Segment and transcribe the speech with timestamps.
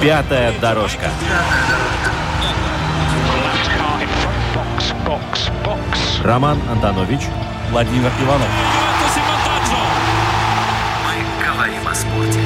[0.00, 1.10] Пятая дорожка.
[6.22, 7.20] Роман Антонович,
[7.70, 8.48] Владимир Иванов.
[11.04, 12.40] Мы говорим о спорте.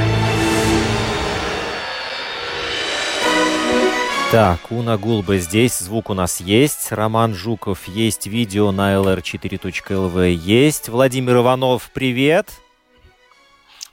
[4.30, 10.88] Так, Уна Гулба здесь, звук у нас есть, Роман Жуков есть, видео на lr4.lv есть,
[10.88, 12.50] Владимир Иванов, привет!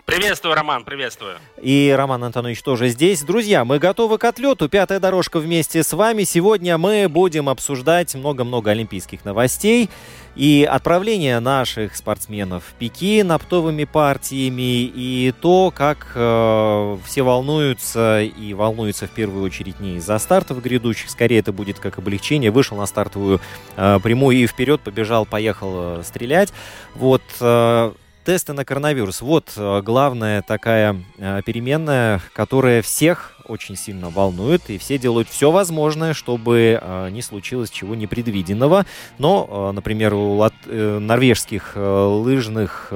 [0.05, 1.39] Приветствую, Роман, приветствую.
[1.59, 3.23] И Роман Антонович тоже здесь.
[3.23, 4.69] Друзья, мы готовы к отлету.
[4.69, 6.25] Пятая дорожка вместе с вами.
[6.25, 9.89] Сегодня мы будем обсуждать много-много олимпийских новостей
[10.35, 18.53] и отправление наших спортсменов в Пекин оптовыми партиями и то, как э, все волнуются и
[18.53, 22.51] волнуются в первую очередь не из-за стартов грядущих, скорее это будет как облегчение.
[22.51, 23.41] Вышел на стартовую
[23.75, 26.53] э, прямую и вперед побежал, поехал э, стрелять.
[26.93, 27.91] Вот э,
[28.25, 29.21] Тесты на коронавирус.
[29.21, 35.51] Вот э, главная такая э, переменная, которая всех очень сильно волнует, и все делают все
[35.51, 38.87] возможное, чтобы э, не случилось чего непредвиденного.
[39.19, 42.91] Но, например, у норвежских лыжных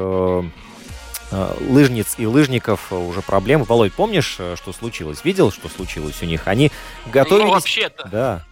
[1.69, 3.66] лыжниц и лыжников уже проблемы.
[3.66, 5.23] Володь, помнишь, что случилось?
[5.23, 6.47] Видел, что случилось у них?
[6.47, 6.72] Они
[7.13, 7.45] готовились...
[7.45, 8.09] Ну, вообще-то.
[8.11, 8.45] Да.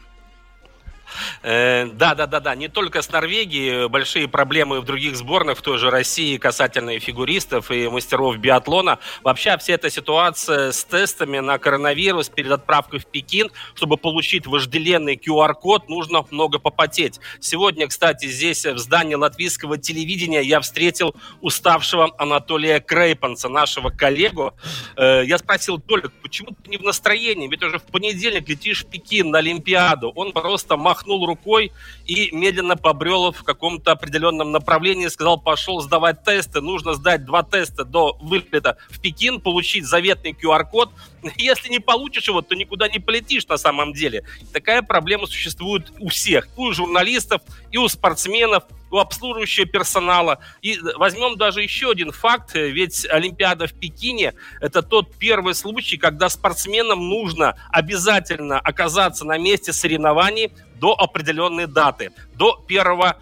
[1.43, 2.55] Э, да, да, да, да.
[2.55, 3.87] Не только с Норвегией.
[3.87, 8.99] Большие проблемы в других сборных, в той же России, касательно и фигуристов, и мастеров биатлона.
[9.23, 15.15] Вообще вся эта ситуация с тестами на коронавирус перед отправкой в Пекин, чтобы получить вожделенный
[15.15, 17.19] QR-код, нужно много попотеть.
[17.39, 24.53] Сегодня, кстати, здесь в здании латвийского телевидения я встретил уставшего Анатолия Крейпанца, нашего коллегу.
[24.95, 27.47] Э, я спросил, Толик, почему ты не в настроении?
[27.47, 30.11] Ведь уже в понедельник летишь в Пекин на Олимпиаду.
[30.15, 31.71] Он просто махнул махнул рукой
[32.05, 37.85] и медленно побрел в каком-то определенном направлении, сказал, пошел сдавать тесты, нужно сдать два теста
[37.85, 40.91] до вылета в Пекин, получить заветный QR-код.
[41.37, 44.23] Если не получишь его, то никуда не полетишь на самом деле.
[44.53, 50.39] Такая проблема существует у всех, у журналистов, и у спортсменов, у обслуживающего персонала.
[50.61, 56.29] И возьмем даже еще один факт, ведь Олимпиада в Пекине– это тот первый случай, когда
[56.29, 63.13] спортсменам нужно обязательно оказаться на месте соревнований до определенной даты, до 1 э,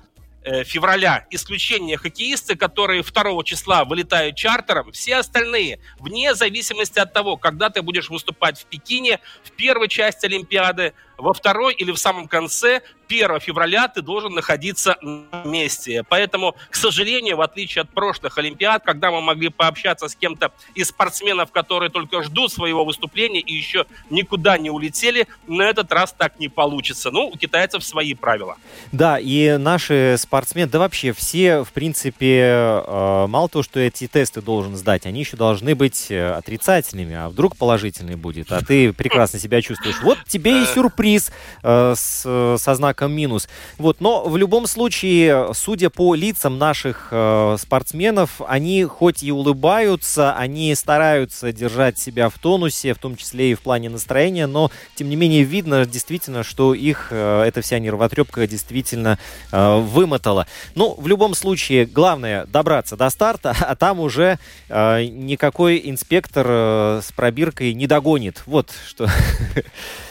[0.65, 1.25] февраля.
[1.31, 7.81] Исключение хоккеисты, которые 2 числа вылетают чартером, все остальные, вне зависимости от того, когда ты
[7.81, 13.39] будешь выступать в Пекине, в первой части Олимпиады, во второй или в самом конце 1
[13.39, 16.03] февраля ты должен находиться на месте.
[16.09, 20.87] Поэтому, к сожалению, в отличие от прошлых Олимпиад, когда мы могли пообщаться с кем-то из
[20.87, 26.39] спортсменов, которые только ждут своего выступления и еще никуда не улетели, на этот раз так
[26.39, 27.11] не получится.
[27.11, 28.57] Ну, у китайцев свои правила.
[28.91, 34.41] Да, и наши спортсмены, да вообще все, в принципе, э, мало того, что эти тесты
[34.41, 39.39] должен сдать, они еще должны быть э, отрицательными, а вдруг положительный будет, а ты прекрасно
[39.39, 40.01] себя чувствуешь.
[40.01, 43.47] Вот тебе и сюрприз приз э, с, э, со знаком минус.
[43.77, 50.33] Вот, но в любом случае, судя по лицам наших э, спортсменов, они хоть и улыбаются,
[50.35, 55.07] они стараются держать себя в тонусе, в том числе и в плане настроения, но тем
[55.07, 59.19] не менее видно действительно, что их э, эта вся нервотрепка действительно
[59.51, 60.47] э, вымотала.
[60.73, 64.39] Ну, в любом случае, главное добраться до старта, а там уже
[64.69, 68.41] э, никакой инспектор э, с пробиркой не догонит.
[68.47, 69.07] Вот что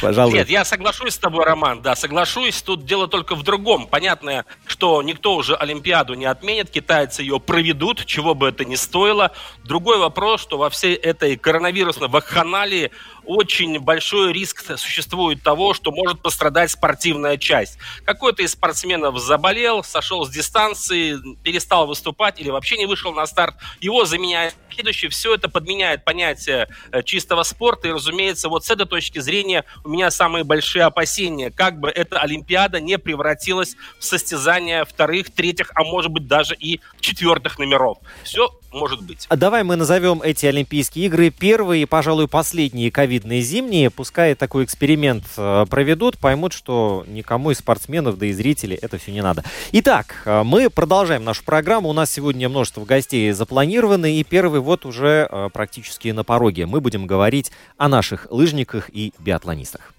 [0.00, 0.34] пожалуй.
[0.34, 2.62] Нет, я соглашусь с тобой, Роман, да, соглашусь.
[2.62, 3.86] Тут дело только в другом.
[3.86, 9.32] Понятно, что никто уже Олимпиаду не отменит, китайцы ее проведут, чего бы это ни стоило.
[9.64, 12.90] Другой вопрос, что во всей этой коронавирусной вакханалии
[13.24, 17.78] очень большой риск существует того, что может пострадать спортивная часть.
[18.04, 23.56] Какой-то из спортсменов заболел, сошел с дистанции, перестал выступать или вообще не вышел на старт.
[23.80, 25.08] Его заменяет следующий.
[25.08, 27.88] Все это подменяет понятие э, чистого спорта.
[27.88, 31.50] И, разумеется, вот с этой точки зрения у меня самые большие опасения.
[31.50, 36.80] Как бы эта Олимпиада не превратилась в состязание вторых, третьих, а может быть даже и
[37.00, 37.98] четвертых номеров.
[38.24, 39.26] Все может быть.
[39.28, 44.64] А давай мы назовем эти Олимпийские игры первые пожалуй, последние ковид ковидные зимние, пускай такой
[44.64, 49.44] эксперимент э, проведут, поймут, что никому из спортсменов, да и зрителей это все не надо.
[49.72, 51.90] Итак, э, мы продолжаем нашу программу.
[51.90, 56.64] У нас сегодня множество гостей запланированы, и первый вот уже э, практически на пороге.
[56.64, 59.92] Мы будем говорить о наших лыжниках и биатлонистах.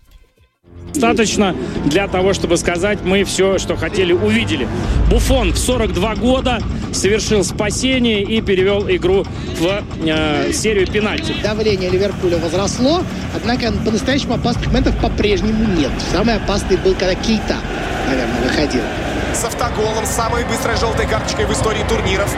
[0.94, 1.56] Достаточно
[1.86, 4.68] для того, чтобы сказать, мы все, что хотели, увидели.
[5.10, 6.62] Буфон в 42 года
[6.94, 9.26] совершил спасение и перевел игру
[9.60, 11.36] в э, серию пенальти.
[11.42, 13.02] Давление Ливерпуля возросло,
[13.36, 15.92] однако по-настоящему опасных моментов по-прежнему нет.
[16.12, 17.58] Самый опасный был, когда Кейта,
[18.08, 18.82] наверное, выходил.
[19.34, 22.34] С автоголом, самой быстрой желтой карточкой в истории турниров.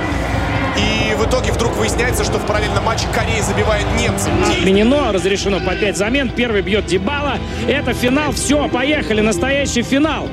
[0.78, 4.30] И в итоге вдруг выясняется, что в параллельном матче Корея забивает немцев.
[4.48, 6.30] Отменено, разрешено по 5 замен.
[6.30, 7.38] Первый бьет Дебала.
[7.68, 8.32] Это финал.
[8.32, 9.22] Все, поехали.
[9.22, 10.30] Настоящий финал.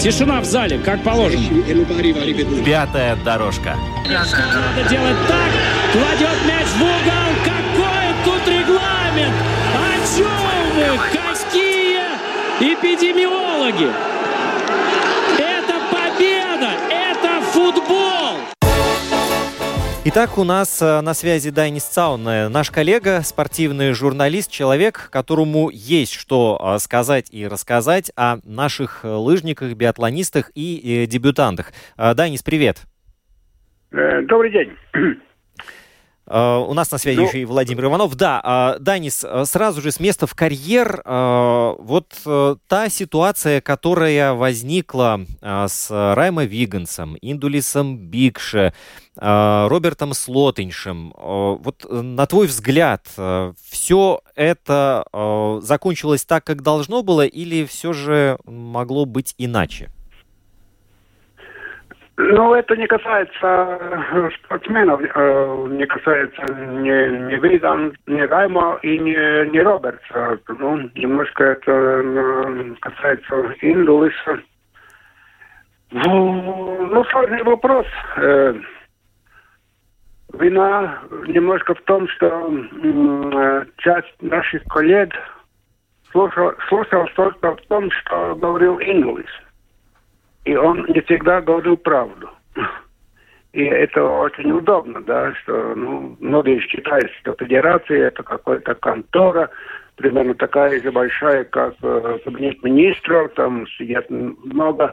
[0.00, 1.42] Тишина в зале, как положено.
[2.64, 3.76] Пятая дорожка.
[4.08, 5.50] Надо делать так.
[5.92, 7.30] Кладет мяч в угол.
[7.44, 9.34] Какой тут регламент?
[9.74, 10.26] О чем
[10.76, 10.98] вы?
[11.12, 12.00] Какие
[12.60, 13.88] эпидемиологи?
[20.02, 25.68] Итак, у нас э, на связи Дайнис Цаун, э, наш коллега, спортивный журналист, человек, которому
[25.70, 31.72] есть что э, сказать и рассказать о наших лыжниках, биатлонистах и дебютантах.
[31.98, 32.78] Дайнис, привет.
[33.90, 35.20] Добрый день.
[36.30, 38.14] Uh, у нас на связи ну, еще и Владимир Иванов.
[38.14, 41.02] Да, uh, Данис, сразу же с места в карьер.
[41.04, 42.06] Uh, вот
[42.68, 48.72] та ситуация, которая возникла с Раймо Вигансом, Индулисом Бикше,
[49.16, 51.12] Робертом Слотиншем.
[51.16, 53.06] Вот на твой взгляд,
[53.70, 55.04] все это
[55.62, 59.90] закончилось так, как должно было, или все же могло быть иначе?
[62.22, 68.98] Ну, это не касается э, спортсменов, э, не касается ни, ни Виган, ни Райма и
[68.98, 70.38] ни, ни Робертса.
[70.48, 74.38] Ну, немножко это э, касается Индулиса.
[75.92, 77.86] Ну, ну, сложный вопрос.
[80.34, 85.14] Вина немножко в том, что часть наших коллег
[86.12, 89.30] слушал, слушал только в том, что говорил Индулис.
[90.50, 92.28] И он не всегда говорил правду.
[93.52, 99.48] И это очень удобно, да, что ну, многие считают, что федерация это какая-то контора,
[99.94, 104.92] примерно такая же большая, как э, кабинет министров, там сидят много,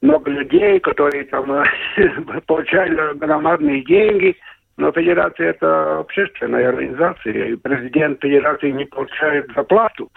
[0.00, 1.64] много людей, которые там э,
[2.46, 4.34] получали громадные деньги,
[4.78, 10.10] но федерация это общественная организация, и президент федерации не получает зарплату.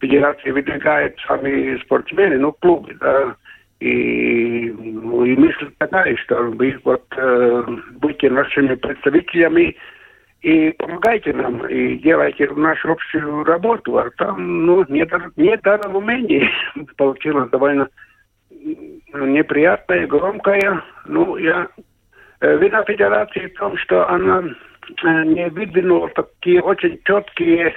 [0.00, 3.36] Федерация выдвигает сами спортсмены, ну, клубы, да,
[3.80, 9.74] и, ну, и мысль такая, что вы вот э, будьте нашими представителями
[10.42, 13.98] и помогайте нам, и делайте нашу общую работу.
[13.98, 16.50] А там, ну, недоразумение
[16.98, 17.88] получилось довольно
[18.50, 20.82] неприятное, громкое.
[21.06, 21.68] Ну, я
[22.40, 27.74] э, вина Федерации в том, что она э, не выдвинула такие очень четкие,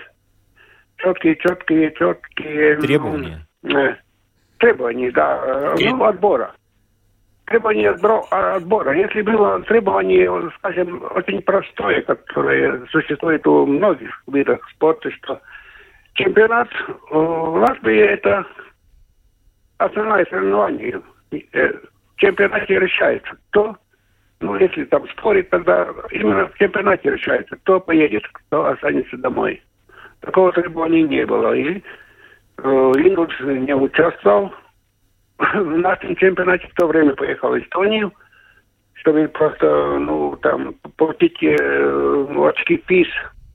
[0.97, 2.75] четкие, четкие, четкие...
[2.77, 3.47] Требования.
[3.61, 3.95] Ну,
[4.59, 6.53] требований, да, ну, отбора.
[7.45, 8.93] Требование отбора.
[8.93, 15.41] Если было требование, скажем, очень простое, которое существует у многих видов спорта, что
[16.13, 16.69] чемпионат
[17.09, 18.45] в Латвии это
[19.77, 21.01] основное соревнование.
[21.31, 21.73] Э,
[22.15, 23.75] в чемпионате решается, кто,
[24.39, 29.61] ну, если там спорит, тогда именно в чемпионате решается, кто поедет, кто останется домой.
[30.21, 31.53] Такого требования не было.
[31.53, 31.81] И
[32.57, 34.53] Э, не участвовал
[35.37, 36.67] в нашем чемпионате.
[36.67, 38.13] В то время поехал в Эстонию,
[38.93, 43.07] чтобы просто, ну, там, получить э, очки ПИС.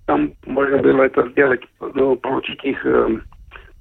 [0.07, 3.19] Там можно было это сделать, ну, получить их э,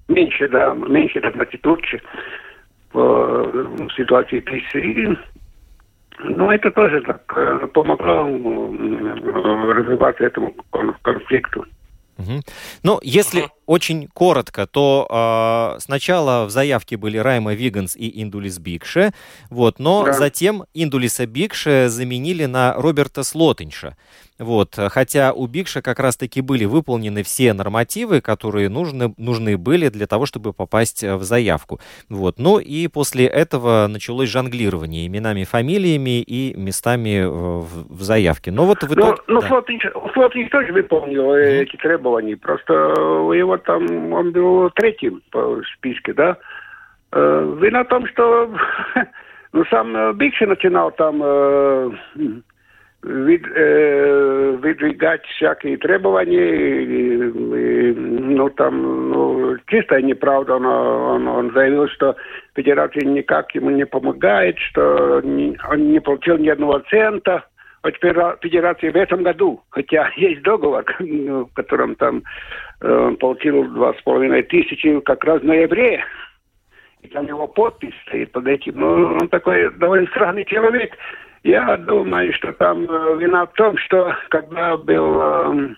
[0.08, 2.02] меньше, да, меньше, да, значит, лучше
[2.92, 4.76] по э, ситуации ПИС.
[4.76, 5.18] И,
[6.20, 10.54] ну, это тоже так э, помогло э, развиваться этому
[11.02, 11.66] конфликту.
[12.18, 12.42] Угу.
[12.84, 19.14] Ну, если очень коротко, то э, сначала в заявке были Райма Виганс и Индулис Бикше,
[19.50, 20.14] вот, но да.
[20.14, 23.96] затем Индулиса Бикше заменили на Роберта Слотинша.
[24.40, 30.06] Вот, хотя у Бикша как раз-таки были выполнены все нормативы, которые нужны, нужны были для
[30.06, 31.80] того, чтобы попасть в заявку.
[32.10, 38.52] Вот, ну и после этого началось жонглирование именами, фамилиями и местами в, в заявке.
[38.52, 39.22] Но вот в итоге...
[39.28, 39.48] Ну, ну да.
[39.48, 41.62] Слотинч, Слотинч тоже выполнил mm-hmm.
[41.64, 46.38] эти требования, просто его там, он был третьим по списке, да.
[47.12, 48.54] Э, вина в том, что
[49.54, 51.22] ну, сам Бикши начинал там
[53.08, 61.54] вид, э, выдвигать всякие требования, и, и, ну там, ну, чистая неправда, он, он, он
[61.54, 62.16] заявил, что
[62.56, 67.46] федерация никак ему не помогает, что не, он не получил ни одного цента
[67.82, 67.96] от
[68.42, 72.24] федерации в этом году, хотя есть договор, в котором там
[72.82, 76.04] э, он получил два с половиной тысячи как раз в ноябре,
[77.02, 78.80] и там его подпись стоит под этим.
[78.80, 80.98] Ну, он такой довольно странный человек.
[81.44, 85.70] Я думаю, что там э, вина в том, что когда был э,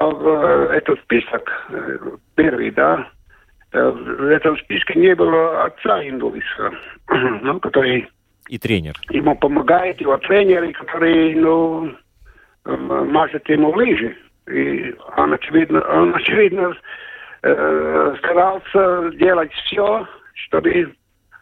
[0.00, 1.98] э, этот список э,
[2.34, 3.08] первый, да,
[3.72, 6.72] в этом списке не было отца Индуиса,
[7.42, 8.08] ну, который...
[8.48, 8.94] И тренер.
[9.10, 11.92] Ему помогает, его тренер, который, ну,
[12.64, 14.16] мажет ему лыжи.
[14.48, 16.74] И он, очевидно, он, очевидно
[17.42, 20.94] э, старался делать все, чтобы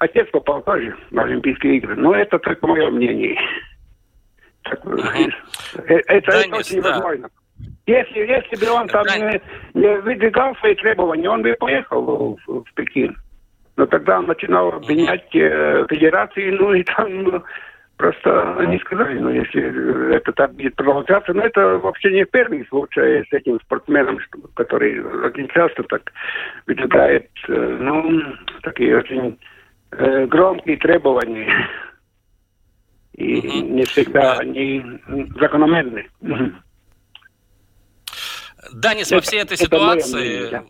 [0.04, 1.96] Отец попал тоже на Олимпийские игры.
[1.96, 3.38] Но это только мое мнение.
[4.62, 4.98] Так, угу.
[5.86, 6.88] Это, да, это очень да.
[6.90, 7.28] невозможно.
[7.86, 9.18] Если, если бы он там да.
[9.18, 9.40] не,
[9.74, 13.16] не выдвигал свои требования, он бы поехал в, в Пекин.
[13.76, 17.42] Но тогда он начинал обвинять э, федерации, ну и там ну,
[17.96, 23.24] просто они сказали, ну если это так будет продолжаться, но это вообще не первый случай
[23.28, 24.18] с этим спортсменом,
[24.54, 26.12] который очень часто так
[26.66, 28.22] выдвигает, э, ну,
[28.62, 29.38] такие очень
[29.98, 31.68] э, громкие требования.
[33.12, 33.68] И угу.
[33.74, 34.82] не всегда они
[35.38, 36.08] закономерны.
[38.72, 40.62] Данис, во всей этой ситуации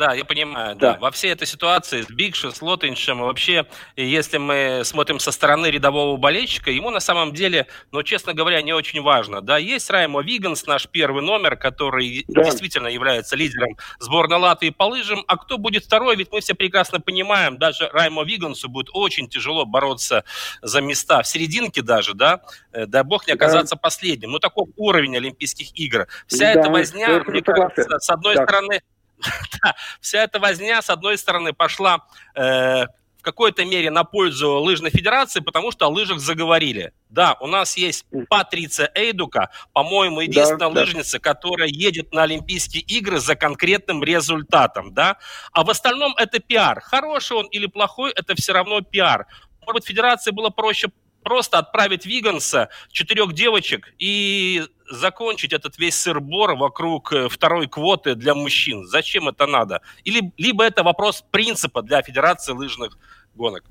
[0.00, 0.94] да, я понимаю, да.
[0.94, 0.98] да.
[0.98, 3.66] Во всей этой ситуации с Бигшем, с Лотиншем, вообще,
[3.96, 8.72] если мы смотрим со стороны рядового болельщика, ему на самом деле, ну, честно говоря, не
[8.72, 9.42] очень важно.
[9.42, 12.44] Да, есть Раймо Виганс, наш первый номер, который да.
[12.44, 15.22] действительно является лидером сборной Латвии по лыжам.
[15.26, 16.16] А кто будет второй?
[16.16, 20.24] Ведь мы все прекрасно понимаем, даже Раймо Вигансу будет очень тяжело бороться
[20.62, 22.40] за места в серединке даже, да,
[22.72, 23.80] э, дай бог не оказаться да.
[23.80, 24.30] последним.
[24.30, 26.06] Ну, такой уровень Олимпийских игр.
[26.26, 28.44] Вся да, эта возня, мне кажется, с одной да.
[28.44, 28.80] стороны,
[29.62, 32.86] да, вся эта возня, с одной стороны, пошла э,
[33.20, 36.92] в какой-то мере на пользу лыжной федерации, потому что о лыжах заговорили.
[37.10, 41.34] Да, у нас есть Патриция Эйдука, по-моему, единственная да, лыжница, да.
[41.34, 45.18] которая едет на Олимпийские игры за конкретным результатом, да.
[45.52, 46.80] А в остальном это пиар.
[46.80, 49.26] Хороший он или плохой, это все равно пиар.
[49.60, 50.88] Может быть, федерации было проще
[51.22, 58.34] просто отправить Виганса, четырех девочек, и закончить этот весь сыр-бор вокруг э, второй квоты для
[58.34, 58.84] мужчин.
[58.84, 59.80] Зачем это надо?
[60.04, 62.98] Или, либо это вопрос принципа для Федерации лыжных
[63.34, 63.64] гонок?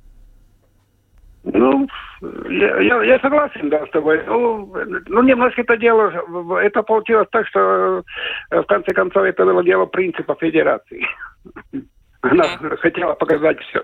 [1.44, 1.88] Ну,
[2.50, 4.24] я, я, я согласен, да, с тобой.
[4.28, 4.74] Ну,
[5.08, 6.12] ну, немножко это дело,
[6.60, 8.04] это получилось так, что
[8.52, 11.06] э, в конце концов это было дело принципа федерации.
[12.22, 12.46] Она
[12.82, 13.84] хотела показать все,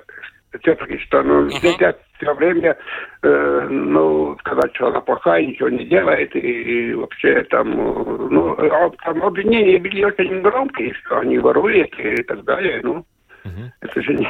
[0.62, 1.60] все-таки, что ну, uh-huh.
[1.64, 2.78] нельзя все время
[3.24, 8.90] э, ну, сказать, что она плохая, ничего не делает, и, и вообще там, ну, а,
[9.04, 13.06] там обвинения были очень громкие, что они воруют и так далее, ну.
[13.44, 13.70] Uh-huh.
[13.82, 14.28] Это же не...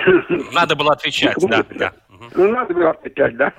[0.53, 1.93] Надо было отвечать, да, да.
[2.35, 3.53] Ну, надо было отвечать, да.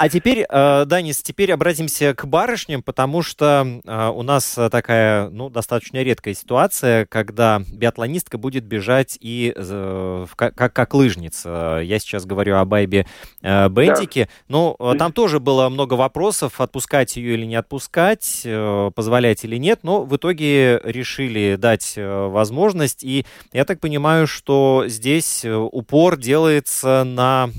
[0.00, 5.50] А теперь, э, Данис, теперь обратимся к барышням, потому что э, у нас такая, ну,
[5.50, 11.82] достаточно редкая ситуация, когда биатлонистка будет бежать и э, как, как лыжница.
[11.84, 13.04] Я сейчас говорю о Байбе
[13.42, 14.24] Бендике.
[14.24, 14.30] Да.
[14.48, 18.46] Ну, там тоже было много вопросов, отпускать ее или не отпускать,
[18.94, 23.04] позволять или нет, но в итоге решили дать возможность.
[23.04, 27.50] И я так понимаю, что здесь упор делается на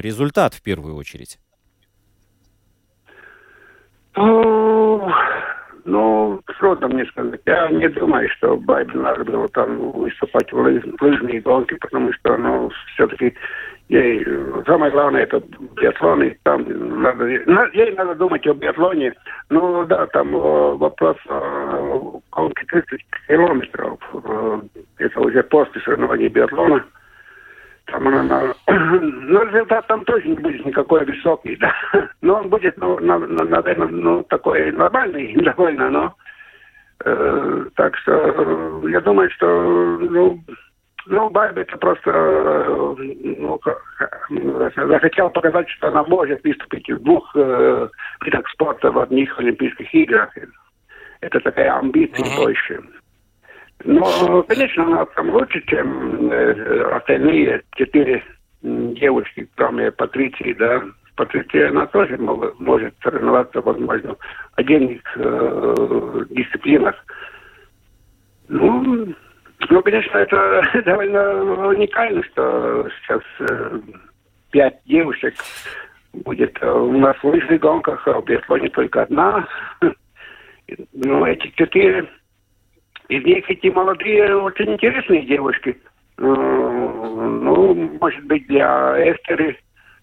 [0.00, 1.38] результат в первую очередь.
[4.16, 5.08] Ну,
[5.84, 6.40] ну,
[6.76, 7.40] трудно мне сказать.
[7.46, 10.56] Я не думаю, что Байден надо было там выступать в
[11.00, 13.34] лыжные гонки, потому что, ну, все-таки
[13.88, 14.24] ей
[14.66, 15.42] самое главное это
[15.80, 16.64] биатлон, и там
[17.02, 19.12] надо, ей надо думать о биатлоне.
[19.48, 23.98] Ну, да, там вопрос о гонке 30 километров.
[24.98, 26.84] Это уже после соревнований биатлона.
[27.86, 31.74] Там, она, ну, результат там тоже не будет никакой высокий, да.
[32.20, 36.14] Но он будет, ну, на, на, наверное, ну, такой нормальный, довольно, но...
[37.04, 39.46] Э, так что э, я думаю, что,
[40.00, 40.40] ну,
[41.06, 42.94] ну, Барби это просто э,
[43.38, 43.60] ну,
[44.76, 47.88] захотел показать, что она может выступить в двух э,
[48.24, 50.30] видах спорта в одних Олимпийских играх.
[51.20, 52.36] Это такая амбиция mm-hmm.
[52.36, 52.82] больше.
[53.84, 58.22] Ну, конечно, она там лучше, чем э, остальные четыре
[58.62, 60.82] девушки, кроме Патриции, да.
[61.20, 64.18] Патриция, она тоже может соревноваться, возможно, в
[64.56, 66.94] отдельных э, дисциплинах.
[68.48, 69.14] Ну,
[69.68, 73.80] ну, конечно, это довольно уникально, что сейчас э,
[74.50, 75.34] пять девушек
[76.14, 79.46] будет э, у нас в лыжных гонках, а в биатлоне только одна.
[80.92, 82.08] Ну, эти четыре,
[83.08, 85.76] из них эти молодые, очень интересные девушки.
[86.16, 89.58] Ну, может быть, для Эстеры,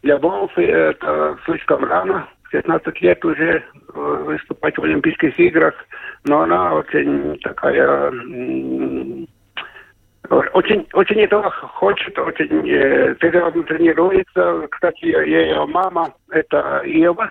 [0.08, 2.30] для Волфы это слишком рано.
[2.52, 3.62] 16 лет уже
[3.94, 5.74] выступать в Олимпийских играх.
[6.24, 8.10] Но она очень такая
[10.30, 14.68] очень, очень этого хочет, очень э, тренируется.
[14.72, 17.30] Кстати, ее мама, это Ева.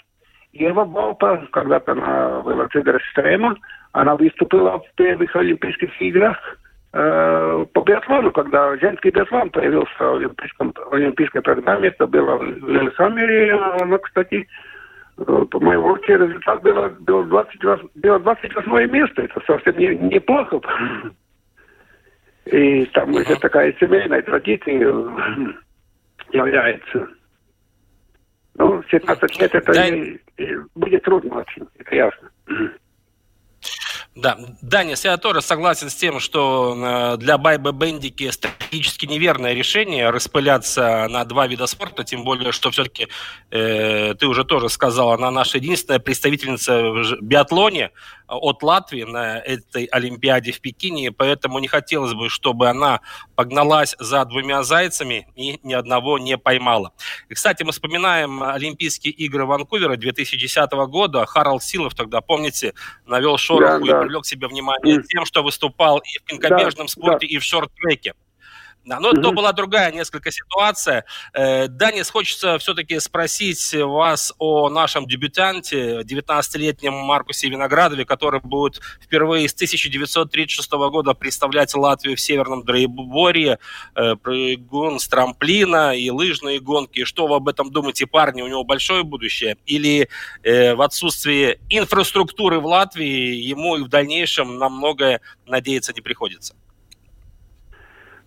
[0.53, 3.57] Ева Болпа, когда-то она была Цидерстрема,
[3.93, 6.66] она выступила в первых Олимпийских играх э,
[6.97, 13.99] по биатлону, когда женский биатлон появился в олимпийском, олимпийской программе, это было в Лиллехаммере, она,
[13.99, 14.49] кстати,
[15.19, 17.65] э, по моему результат было, было, 20,
[17.97, 20.61] было 28 место, это совсем не, неплохо.
[22.47, 25.53] И там уже такая семейная традиция э,
[26.31, 27.09] является.
[28.55, 29.91] Ну, 17 лет это да.
[29.91, 30.19] не,
[30.75, 32.31] будет трудно очень, это ясно.
[34.17, 40.09] Да, Данис, я тоже согласен с тем, что э, для Байбы Бендики стратегически неверное решение
[40.09, 43.09] распыляться на два вида спорта, тем более, что все-таки
[43.51, 47.91] э, ты уже тоже сказал, она наша единственная представительница в биатлоне,
[48.29, 53.01] от Латвии на этой Олимпиаде в Пекине, поэтому не хотелось бы, чтобы она
[53.35, 56.93] погналась за двумя зайцами и ни одного не поймала.
[57.29, 61.27] И, кстати, мы вспоминаем Олимпийские игры Ванкувера 2010 года.
[61.27, 62.75] Харалд Силов тогда, помните,
[63.07, 63.99] навел шороху да, да.
[63.99, 67.35] и привлек к себе внимание тем, что выступал и в конькобежном да, спорте, да.
[67.35, 68.15] и в шорт-треке.
[68.87, 69.21] Да, но mm-hmm.
[69.21, 71.05] то была другая несколько ситуация.
[71.33, 79.49] Э, Данис, хочется все-таки спросить вас о нашем дебютанте, 19-летнем Маркусе Виноградове, который будет впервые
[79.49, 83.59] с 1936 года представлять Латвию в Северном Дрейборье,
[83.97, 87.03] э, прыгун с трамплина и лыжные гонки.
[87.03, 88.43] Что вы об этом думаете, парни?
[88.43, 89.57] У него большое будущее?
[89.67, 90.09] Или
[90.45, 96.55] э, в отсутствии инфраструктуры в Латвии ему и в дальнейшем на многое надеяться не приходится?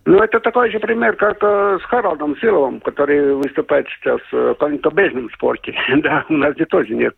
[0.05, 5.29] Ну, это такой же пример, как э, с Харалдом Силовым, который выступает сейчас в конькобежном
[5.31, 5.75] спорте.
[5.97, 7.13] да, у нас здесь тоже нет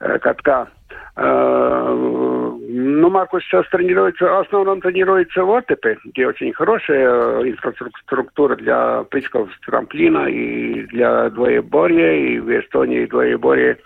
[0.00, 0.68] э, катка.
[1.16, 9.02] Э, ну, Маркус сейчас тренируется, в основном тренируется в Отепе, где очень хорошая инфраструктура для
[9.04, 13.78] прыжков с трамплина и для двоеборья, и в Эстонии двоеборье.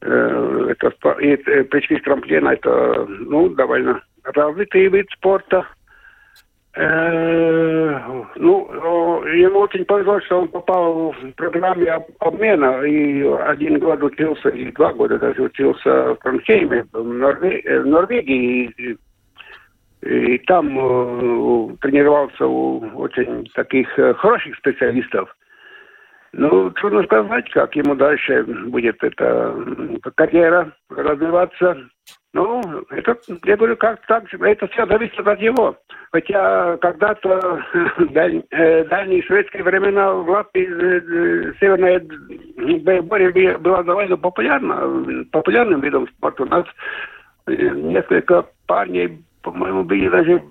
[0.00, 5.66] Это, и прыжки с трамплина, это, ну, довольно развитый вид спорта.
[6.80, 8.00] Э,
[8.36, 14.70] ну, ему очень повезло, что он попал в программе обмена, и один год учился, и
[14.70, 18.96] два года даже учился в Тронхейме, в, Норве- э, в Норвегии, и,
[20.02, 23.88] и там э, тренировался у очень таких
[24.18, 25.34] хороших специалистов.
[26.32, 29.52] Ну, трудно сказать, как ему дальше будет эта
[30.14, 31.76] карьера развиваться.
[32.34, 32.60] Ну,
[32.90, 35.76] это, я говорю, как так, это все зависит от него.
[36.12, 37.64] Хотя когда-то
[38.10, 42.02] даль, э, дальние шведские времена в Латвии э, э, северная
[43.00, 46.42] борьба была довольно популярна, популярным видом спорта.
[46.42, 46.66] У нас
[47.46, 50.42] несколько парней, по-моему, были даже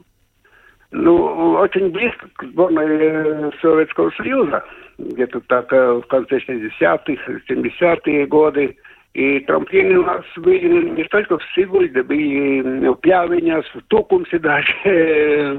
[0.89, 4.63] ну, очень близко к сборной Советского Союза.
[4.97, 8.75] Где-то так в конце 60-х, 70-е годы.
[9.17, 15.58] И трамплины у нас были не только в Сигульде, были в Пļāviņās, в Тукумсе даже,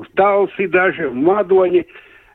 [0.00, 1.84] в Талси даже, в Мадоне.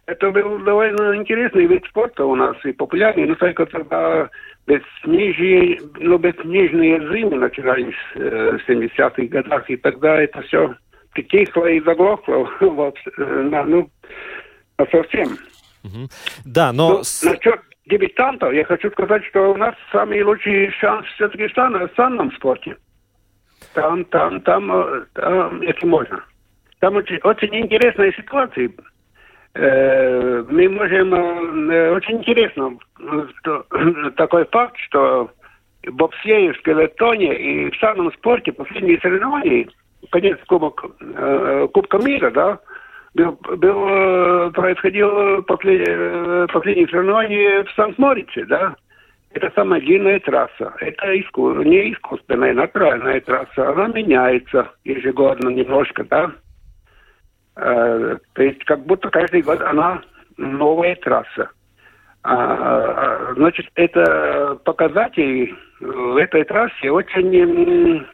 [0.05, 4.29] Это был довольно интересный вид спорта у нас и популярный, но только тогда
[4.67, 10.75] бесснежные, ну, бесснежные зимы начинались э, в 70-х годах, и тогда это все
[11.13, 13.89] притихло и заглохло вот, э, на, ну,
[14.91, 15.39] совсем.
[16.45, 16.89] Да, но...
[16.89, 22.31] Ну, насчет, дебютантов, я хочу сказать, что у нас самый лучший шанс все-таки в санном
[22.33, 22.77] спорте.
[23.73, 26.23] Там, там, там, э, там, если можно.
[26.79, 28.71] Там очень, очень интересная ситуация.
[29.53, 31.13] Э, мы можем,
[31.71, 32.77] э, очень интересно,
[33.39, 33.65] что,
[34.17, 35.31] такой факт, что
[35.85, 39.67] в боксе, в скелетоне и в санном спорте последние соревнования,
[40.11, 40.85] конец кубок,
[41.73, 42.59] Кубка мира, да,
[43.15, 48.75] был, был, э, происходило после, э, последнее соревнование в Санкт-Морице, да.
[49.31, 50.73] Это самая длинная трасса.
[50.79, 53.69] Это иску, не искусственная, натуральная трасса.
[53.69, 56.31] Она меняется ежегодно немножко, да.
[57.57, 60.01] Э, то есть как будто каждый год она
[60.37, 61.49] новая трасса.
[62.23, 68.05] А, а значит, это показатели в этой трассе очень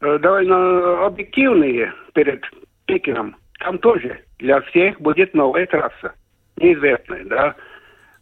[0.00, 2.44] довольно объективные перед
[2.84, 6.14] Пекином там тоже для всех будет новая трасса,
[6.56, 7.54] неизвестная, да.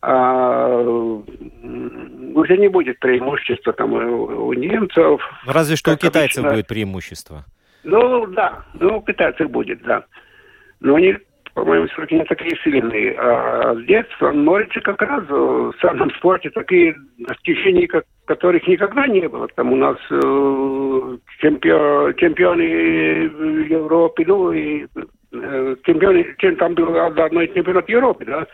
[0.02, 0.78] а,
[2.34, 5.20] уже не будет преимущества там у, у немцев.
[5.46, 6.50] Разве что у китайцев обычно.
[6.50, 7.44] будет преимущество.
[7.84, 10.04] Ну, да, ну, у китайцев будет, да.
[10.80, 11.16] Но они,
[11.54, 13.14] по-моему, все-таки не такие сильные.
[13.18, 19.48] А здесь, в как раз в самом спорте такие достижения, как, которых никогда не было.
[19.48, 24.86] Там у нас э, чемпион, чемпионы Европы, ну, и
[25.34, 28.46] э, чемпионы, чем там был одной чемпионат Европы, да,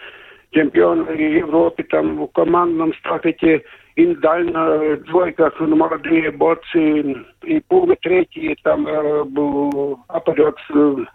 [0.52, 3.62] чемпион Европы там в командном статусе
[3.96, 10.56] индивидуально двойка молодые борцы и полный третий там э, был Апарец,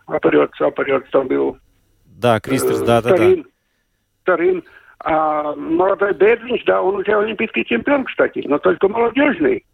[0.07, 1.57] Апарец, Апарец там был.
[2.05, 3.43] Да, Кристос, да, да, да.
[4.21, 4.63] Вторым.
[4.99, 9.65] А молодой Бедринч, да, он уже олимпийский чемпион, кстати, но только молодежный.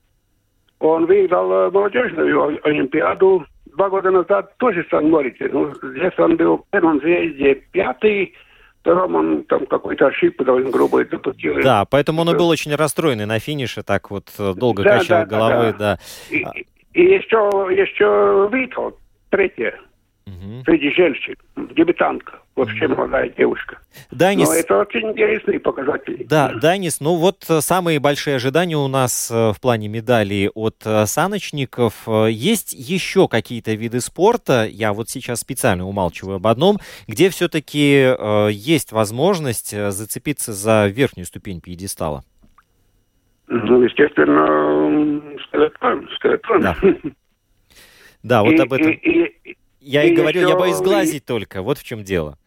[0.79, 5.49] Он выиграл э, молодежную олимпиаду два года назад тоже в Сан-Морице.
[5.51, 8.33] Ну, здесь он был в первом звезде пятый,
[8.81, 11.61] втором он там какой-то ошибку довольно грубой допустил.
[11.61, 15.21] Да, поэтому он и был очень расстроенный на финише, так вот э, долго да, качал
[15.21, 15.77] да, головой, да.
[15.77, 15.99] да.
[16.29, 18.91] И, и еще, еще Витл,
[19.29, 19.79] третье,
[20.25, 20.63] угу.
[20.65, 23.79] среди женщин, дебютантка вообще молодая девушка.
[24.11, 24.47] Данис...
[24.47, 26.23] Но это очень интересные показатели.
[26.23, 30.77] Да, Данис, ну вот э, самые большие ожидания у нас э, в плане медалей от
[30.85, 32.07] э, саночников.
[32.29, 38.15] Есть еще какие-то виды спорта, я вот сейчас специально умалчиваю об одном, где все-таки
[38.51, 42.23] есть возможность зацепиться за верхнюю ступень пьедестала?
[43.47, 46.09] Ну, естественно, скелетон.
[46.15, 46.61] скелетон.
[46.61, 46.75] Да.
[48.23, 48.91] Да, вот и, об этом.
[48.91, 52.37] И, и, я и, и говорю, я боюсь глазить только, вот в чем дело.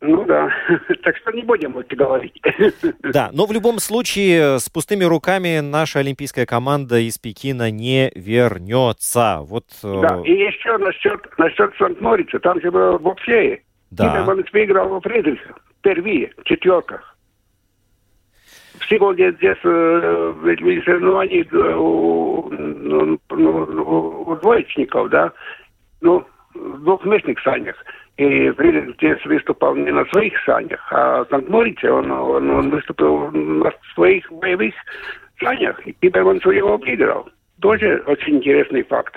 [0.00, 0.48] Ну да,
[1.02, 2.40] так что не будем вот говорить.
[3.02, 9.38] Да, но в любом случае с пустыми руками наша олимпийская команда из Пекина не вернется.
[9.40, 13.62] Вот, э, да, и еще насчет, насчет Сант-Морица, там же было в боксее.
[13.90, 14.10] Да.
[14.10, 17.16] Тиммерманс выиграл в Фридрихе, впервые, в четверках.
[18.80, 19.52] Всего здесь, э,
[20.84, 25.32] соревнований э, у, ну, ну, у двоечников, да,
[26.00, 26.24] ну,
[26.82, 27.76] двухместных санях.
[28.16, 33.72] И Фридрих выступал не на своих санях, а в Санкт-Морице он, он, он выступил на
[33.94, 34.74] своих боевых
[35.38, 35.86] санях.
[35.86, 37.28] И Киберман его выиграл.
[37.60, 39.14] Тоже очень интересный факт.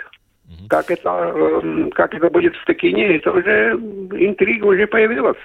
[0.70, 5.38] Как это, эм, как это будет в Пекине, это уже интрига уже появилась.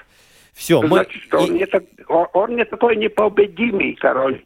[0.56, 0.88] Все, мы...
[0.88, 4.42] Значит, он, не так, он не такой непобедимый король.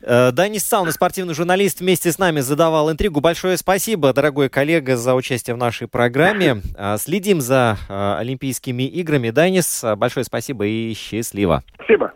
[0.00, 3.20] Э, Данис Сауна, спортивный журналист, вместе с нами задавал интригу.
[3.20, 6.62] Большое спасибо, дорогой коллега, за участие в нашей программе.
[6.76, 9.28] Э, следим за э, Олимпийскими играми.
[9.28, 11.62] Данис, большое спасибо и счастливо.
[11.74, 12.14] Спасибо.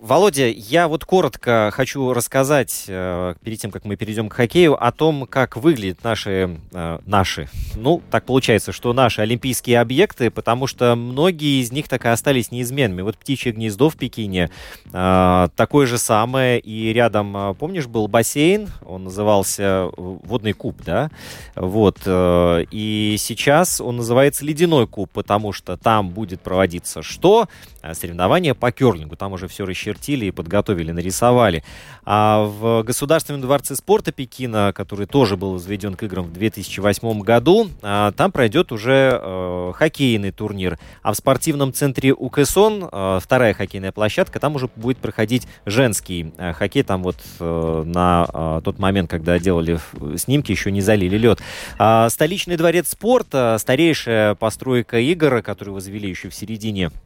[0.00, 4.92] Володя, я вот коротко хочу рассказать, э, перед тем, как мы перейдем к хоккею, о
[4.92, 10.96] том, как выглядят наши, э, наши, ну, так получается, что наши олимпийские объекты, потому что
[10.96, 13.00] многие из них так и остались неизменными.
[13.00, 14.50] Вот птичье гнездо в Пекине,
[14.92, 21.10] э, такое же самое, и рядом, помнишь, был бассейн, он назывался водный куб, да,
[21.54, 27.48] вот, и сейчас он называется ледяной куб, потому что там будет проводиться что?
[27.94, 31.62] Соревнования по керлингу, там уже все рассчитано начертили и подготовили, нарисовали.
[32.04, 37.68] А в Государственном дворце спорта Пекина, который тоже был возведен к играм в 2008 году,
[37.82, 40.78] а, там пройдет уже э, хоккейный турнир.
[41.02, 46.52] А в спортивном центре УКСОН, э, вторая хоккейная площадка, там уже будет проходить женский э,
[46.52, 46.82] хоккей.
[46.82, 49.78] Там вот на тот момент, когда делали
[50.16, 51.40] снимки, еще не залили лед.
[51.78, 57.05] А столичный дворец спорта, старейшая постройка игр, которую возвели еще в середине Э,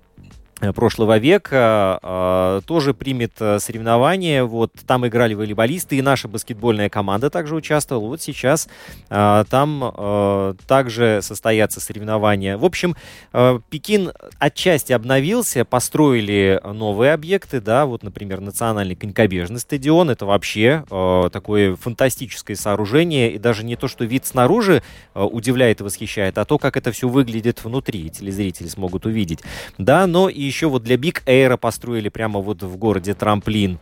[0.74, 4.44] прошлого века э, тоже примет э, соревнования.
[4.44, 8.06] Вот там играли волейболисты, и наша баскетбольная команда также участвовала.
[8.06, 8.68] Вот сейчас
[9.08, 12.58] э, там э, также состоятся соревнования.
[12.58, 12.94] В общем,
[13.32, 20.10] э, Пекин отчасти обновился, построили новые объекты, да, вот, например, национальный конькобежный стадион.
[20.10, 24.82] Это вообще э, такое фантастическое сооружение, и даже не то, что вид снаружи
[25.14, 29.40] э, удивляет и восхищает, а то, как это все выглядит внутри, телезрители смогут увидеть.
[29.78, 33.78] Да, но и еще вот для Big Air построили прямо вот в городе трамплин.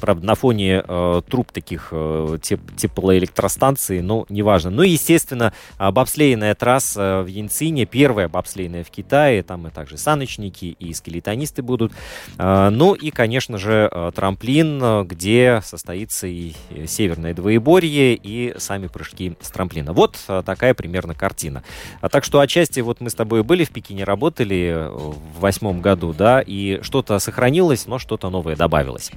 [0.00, 4.70] Правда, на фоне э, труб таких э, теп теплоэлектростанций, но неважно.
[4.70, 9.96] Ну и, естественно, э, бобслейная трасса в Янцине, первая бобслейная в Китае, там и также
[9.96, 11.92] саночники и скелетонисты будут.
[12.38, 16.52] Э, ну и, конечно же, э, трамплин, где состоится и
[16.86, 19.92] северное двоеборье, и сами прыжки с трамплина.
[19.92, 21.62] Вот э, такая примерно картина.
[22.00, 26.12] А так что отчасти вот мы с тобой были в Пекине, работали в восьмом году,
[26.12, 29.10] да, и что-то сохранилось, но что-то новое добавилось.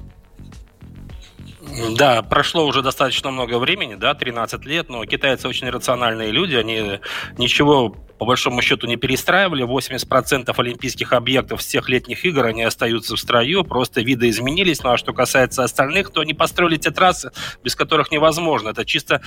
[1.97, 6.99] Да, прошло уже достаточно много времени, да, 13 лет, но китайцы очень рациональные люди, они
[7.37, 9.65] ничего по большому счету не перестраивали.
[9.65, 14.83] 80% олимпийских объектов всех летних игр, они остаются в строю, просто виды изменились.
[14.83, 17.31] Ну а что касается остальных, то они построили те трассы,
[17.63, 18.69] без которых невозможно.
[18.69, 19.21] Это чисто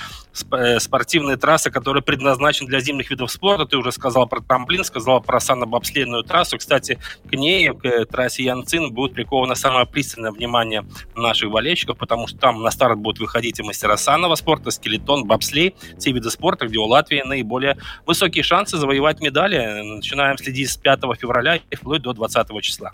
[0.51, 3.65] э, спортивные трассы, которые предназначены для зимних видов спорта.
[3.65, 6.57] Ты уже сказал про трамплин, сказал про санобобслейную трассу.
[6.57, 10.85] Кстати, к ней, к трассе Янцин, будет приковано самое пристальное внимание
[11.15, 15.75] наших болельщиков, потому что там на старт будут выходить и мастера санного спорта, скелетон, бобслей,
[15.97, 19.81] те виды спорта, где у Латвии наиболее высокие шансы завоевать медали.
[19.81, 22.91] Начинаем следить с 5 февраля и вплоть до 20 числа.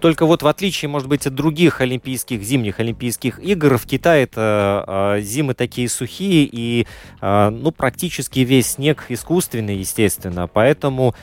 [0.00, 5.16] Только вот в отличие, может быть, от других олимпийских, зимних олимпийских игр, в Китае это
[5.16, 6.86] э, зимы такие сухие и
[7.20, 10.48] э, ну, практически весь снег искусственный, естественно.
[10.48, 11.14] Поэтому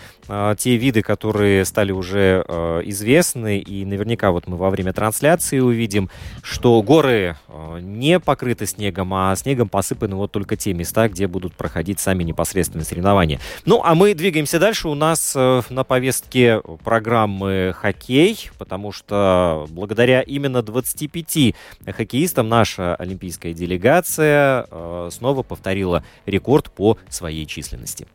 [0.58, 6.10] те виды, которые стали уже э, известны, и наверняка вот мы во время трансляции увидим,
[6.44, 11.56] что горы э, не покрыты снегом, а снегом посыпаны вот только те места, где будут
[11.56, 13.40] проходить сами непосредственно соревнования.
[13.66, 14.88] Ну, а мы двигаемся дальше.
[14.88, 21.56] У нас э, на повестке программы хоккей, потому что благодаря именно 25
[21.96, 28.08] хоккеистам наша олимпийская делегация э, снова повторила рекорд по своей численности.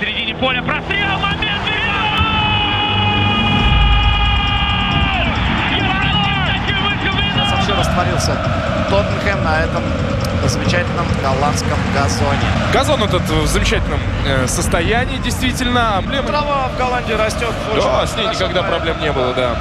[0.00, 1.60] В середине поля прострел, момент,
[7.50, 8.36] Совсем растворился
[8.90, 9.82] Тоттенхэм на этом
[10.46, 12.38] замечательном голландском газоне.
[12.72, 16.00] Газон этот в замечательном э, состоянии, действительно.
[16.00, 16.26] Эмблема...
[16.26, 17.52] Трава в Голландии растет.
[17.74, 19.56] Да, с ней никогда проблем не было, да.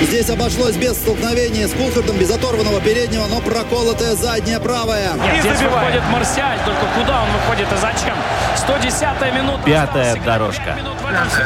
[0.00, 5.12] Здесь обошлось без столкновения с Кулхардом, без оторванного переднего, но проколотая задняя правая.
[5.14, 8.16] Нет, здесь выходит Марсиаль, только куда он выходит и зачем?
[8.56, 9.62] 110 минута.
[9.64, 10.76] Пятая дорожка.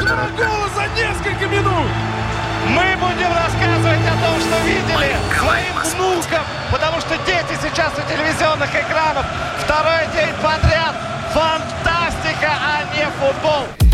[0.01, 1.87] Два гола за несколько минут!
[2.69, 5.75] Мы будем рассказывать о том, что видели своим
[6.25, 9.25] внукам, потому что дети сейчас у телевизионных экранов.
[9.59, 10.95] Второй день подряд.
[11.33, 13.84] Фантастика, а не футбол.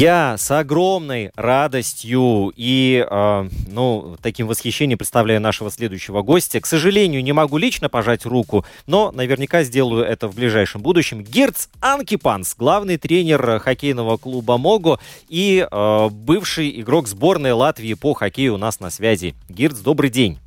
[0.00, 6.58] Я с огромной радостью и, э, ну, таким восхищением представляю нашего следующего гостя.
[6.58, 11.22] К сожалению, не могу лично пожать руку, но наверняка сделаю это в ближайшем будущем.
[11.22, 18.54] Герц Анкипанс, главный тренер хоккейного клуба Мого и э, бывший игрок сборной Латвии по хоккею
[18.54, 19.34] у нас на связи.
[19.50, 20.38] Герц, добрый день.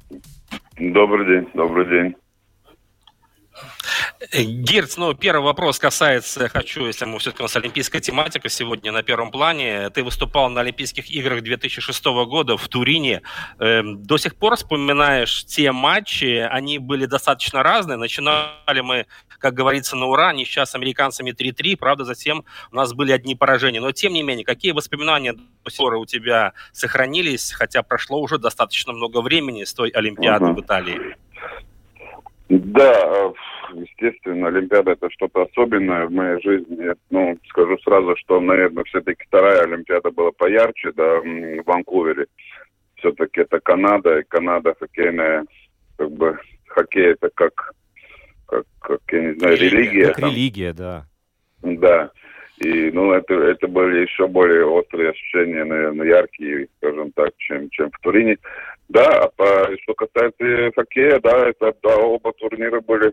[0.80, 2.16] Добрый день, добрый день.
[4.32, 9.04] Герц, ну, первый вопрос касается, хочу, если мы все-таки у нас олимпийская тематика сегодня на
[9.04, 9.90] первом плане.
[9.90, 13.22] Ты выступал на Олимпийских играх 2006 года в Турине.
[13.60, 17.98] Эм, до сих пор вспоминаешь те матчи, они были достаточно разные.
[17.98, 19.08] Начинали мы,
[19.40, 23.82] как говорится, на ура, не сейчас американцами 3-3, правда, затем у нас были одни поражения.
[23.82, 28.38] Но, тем не менее, какие воспоминания до сих пор у тебя сохранились, хотя прошло уже
[28.38, 30.54] достаточно много времени с той Олимпиады uh-huh.
[30.54, 31.18] в Италии?
[32.50, 33.34] Да,
[33.76, 36.94] естественно, Олимпиада это что-то особенное в моей жизни.
[37.10, 42.28] Ну, скажу сразу, что, наверное, все-таки вторая Олимпиада была поярче, да, в Ванкувере.
[42.96, 45.46] Все-таки это Канада, и Канада хоккейная,
[45.98, 47.74] как бы, хоккей это как,
[48.48, 50.08] как, как я не знаю, религия.
[50.08, 50.30] Как там.
[50.30, 51.06] религия, да.
[51.62, 52.12] Да.
[52.60, 57.90] И, ну, это, это были еще более острые ощущения, наверное, яркие, скажем так, чем, чем
[57.92, 58.38] в Турине.
[58.94, 63.12] Да, а что касается хоккея, да, это да, оба турнира были,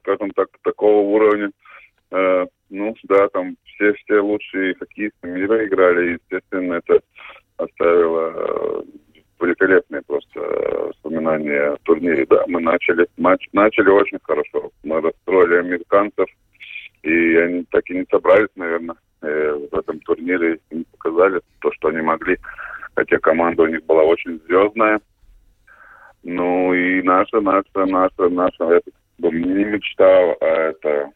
[0.00, 1.50] скажем так, такого уровня.
[2.10, 7.00] Э, ну, да, там все, все лучшие хоккеисты мира играли, и, естественно, это
[7.56, 8.82] оставило э,
[9.40, 12.26] великолепные просто воспоминания о турнире.
[12.26, 14.70] Да, мы начали матч, начали очень хорошо.
[14.84, 16.26] Мы расстроили американцев,
[17.02, 21.72] и они так и не собрались, наверное, э, в этом турнире, и не показали то,
[21.72, 22.36] что они могли
[22.96, 25.00] хотя команда у них была очень звездная.
[26.24, 30.06] Ну и наша, наша, наша, наша, это не мечта,
[30.40, 31.12] а это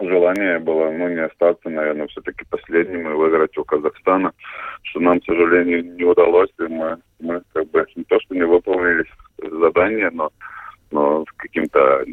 [0.00, 4.32] желание было, ну, не остаться, наверное, все-таки последним и выиграть у Казахстана,
[4.82, 8.44] что нам, к сожалению, не удалось, и мы, мы как бы не то, что не
[8.44, 9.04] выполнили
[9.38, 10.30] задание, но,
[10.90, 12.04] но с каким-то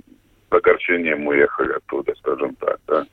[0.49, 3.05] огорчением уехали оттуда, скажем так, да.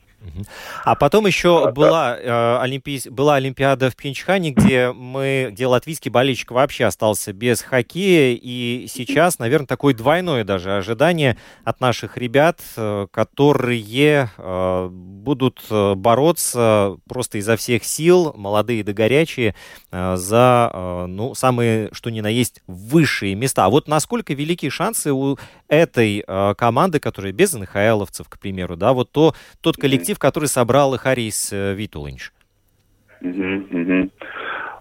[0.84, 2.58] А потом еще а, была, да.
[2.58, 3.00] э, олимпи...
[3.10, 8.38] была Олимпиада в Пхенчхане, где мы, где латвийский болельщик вообще остался без хоккея.
[8.40, 15.94] И сейчас, наверное, такое двойное даже ожидание от наших ребят, э, которые э, будут э,
[15.94, 19.54] бороться просто изо всех сил, молодые да горячие,
[19.90, 23.64] э, за э, ну, самые, что ни на есть, высшие места.
[23.64, 28.92] А вот насколько велики шансы у этой э, команды, которая без НХЛовцев, к примеру, да,
[28.92, 32.30] вот то, тот коллектив, который собрал Харис э, Витулинч?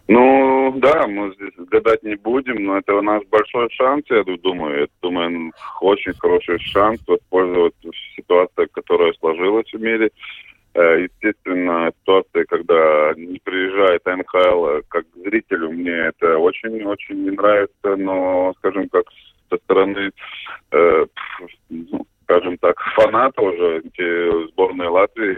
[0.09, 4.81] Ну, да, мы здесь гадать не будем, но это наш большой шанс, я думаю.
[4.81, 10.11] Я думаю, очень хороший шанс воспользоваться ситуацией, которая сложилась в мире.
[10.73, 18.53] Э, естественно, ситуация, когда не приезжает НХЛ, как зрителю мне это очень-очень не нравится, но,
[18.57, 19.05] скажем, как
[19.49, 20.11] со стороны,
[20.71, 21.05] э,
[21.69, 23.83] ну, скажем так, фаната уже
[24.49, 25.37] сборной Латвии,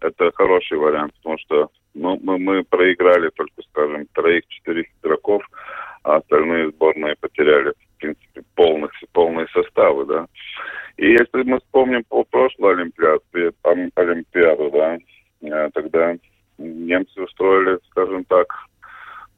[0.00, 5.42] это хороший вариант, потому что ну, мы, мы проиграли только, скажем, троих-четырех игроков,
[6.02, 10.26] а остальные сборные потеряли, в принципе, полных, полные составы, да.
[10.96, 13.52] И если мы вспомним по прошлой Олимпиаде,
[13.94, 14.98] Олимпиаду, да,
[15.42, 16.16] э, тогда
[16.58, 18.54] немцы устроили, скажем так,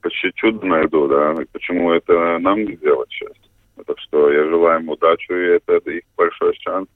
[0.02, 3.51] почти чудо на да, почему это нам не сделать сейчас.
[3.76, 6.88] Так что я желаю им удачи, и это, их большой шанс.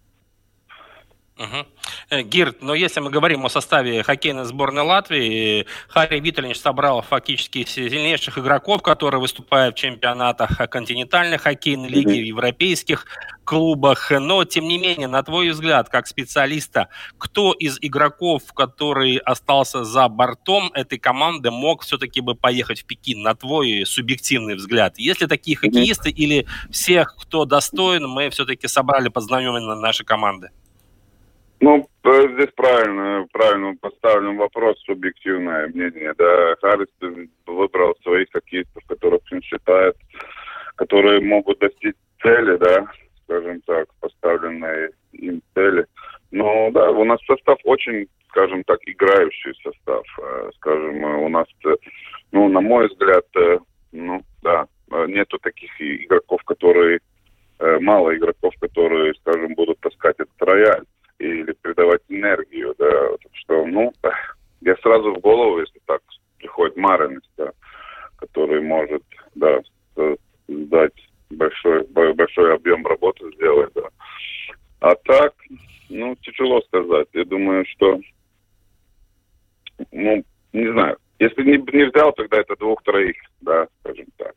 [1.38, 2.22] Угу.
[2.22, 8.38] Гирт, но если мы говорим о составе хоккейной сборной Латвии, Харри Витальевич собрал фактически сильнейших
[8.38, 13.04] игроков, которые выступают в чемпионатах континентальной хоккейной лиги, в европейских
[13.44, 14.10] клубах.
[14.10, 20.08] Но, тем не менее, на твой взгляд, как специалиста, кто из игроков, который остался за
[20.08, 24.98] бортом этой команды, мог все-таки бы поехать в Пекин, на твой субъективный взгляд?
[24.98, 30.50] Есть ли такие хоккеисты или всех, кто достоин, мы все-таки собрали под знаменами нашей команды?
[31.60, 36.12] Ну, э, здесь правильно, правильно поставлен вопрос, субъективное мнение.
[36.18, 36.88] Да, Харрис
[37.46, 39.96] выбрал своих хоккеистов, которых он считает,
[40.74, 42.86] которые могут достичь цели, да,
[43.24, 45.86] скажем так, поставленной им цели.
[46.30, 50.04] Но да, у нас состав очень, скажем так, играющий состав.
[50.18, 51.46] Э, скажем, э, у нас,
[52.32, 53.24] ну, на мой взгляд,
[53.92, 54.66] ну, да,
[55.06, 57.00] нету таких игроков, которые,
[57.80, 60.84] мало игроков, которые, скажем, будут таскать этот рояль
[61.18, 62.90] или передавать энергию, да,
[63.32, 63.92] что, ну,
[64.60, 66.02] я сразу в голову, если так
[66.38, 67.50] приходит Маринец, да,
[68.18, 69.02] который может,
[69.34, 69.60] да,
[70.48, 73.88] дать большой, большой объем работы сделать, да.
[74.80, 75.34] А так,
[75.88, 77.08] ну, тяжело сказать.
[77.12, 78.00] Я думаю, что,
[79.92, 84.34] ну, не знаю, если не, не взял, тогда это двух-троих, да, скажем так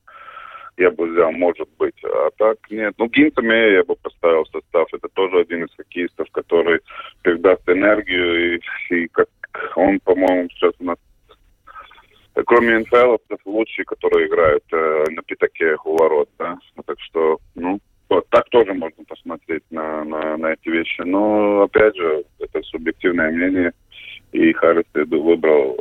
[0.79, 1.95] я бы взял, может быть.
[2.03, 2.95] А так нет.
[2.97, 4.87] Ну, Гинтаме я бы поставил в состав.
[4.93, 6.79] Это тоже один из хоккеистов, который
[7.21, 8.55] передаст энергию.
[8.55, 8.61] И,
[8.95, 9.27] и как
[9.75, 10.97] он, по-моему, сейчас у нас
[12.85, 16.57] кроме НФЛ, это лучший, который играет э, на пятаке у ворот, да.
[16.85, 21.01] Так что, ну, вот, так тоже можно посмотреть на, на, на эти вещи.
[21.01, 23.71] Но, опять же, это субъективное мнение.
[24.31, 25.77] И Харрис выбрал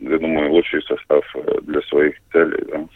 [0.00, 2.64] я думаю, лучший состав э, для своих целей.
[2.70, 2.86] Да.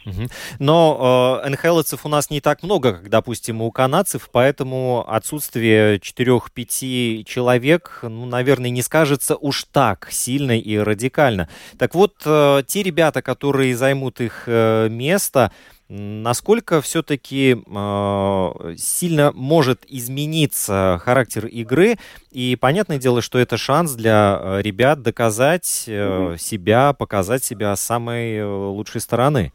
[0.58, 7.24] Но э, НХЛовцев у нас не так много, как, допустим, у канадцев, поэтому отсутствие 4-5
[7.24, 11.48] человек, ну, наверное, не скажется уж так сильно и радикально.
[11.78, 15.52] Так вот, э, те ребята, которые займут их э, место,
[15.90, 21.96] Насколько все-таки э, сильно может измениться характер игры?
[22.30, 27.80] И понятное дело, что это шанс для э, ребят доказать э, себя, показать себя с
[27.80, 29.50] самой лучшей стороны.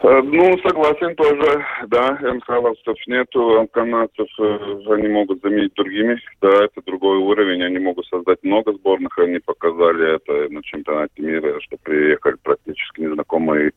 [0.00, 6.82] Э, ну, согласен тоже, да, МХЛовцев нету, канадцев, э, они могут заменить другими, да, это
[6.86, 12.36] другой уровень, они могут создать много сборных, они показали это на чемпионате мира, что приехали
[12.44, 13.72] практически незнакомые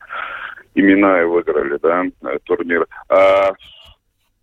[0.76, 2.86] имена и выиграли, да, э, турнир.
[3.08, 3.50] А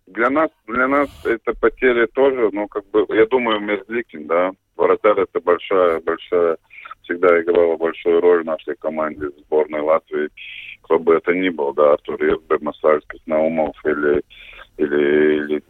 [0.06, 5.20] для нас, для нас это потеря тоже, ну, как бы, я думаю, Мезликин, да, вратарь
[5.20, 6.58] это большая, большая,
[7.10, 10.28] всегда играла большую роль в нашей команде сборной Латвии.
[10.82, 14.22] Кто бы это ни был, да, Артур Ирбер, Масальский, Наумов или,
[14.76, 15.62] или, или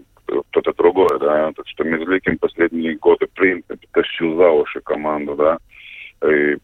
[0.51, 5.59] кто-то другой, да, так что Мезликин последние годы, в принципе, тащил за уши команду, да,
[6.29, 6.57] и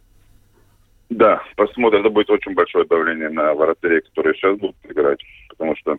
[1.08, 5.96] да, посмотрим, это будет очень большое давление на вратарей, которые сейчас будут играть, потому что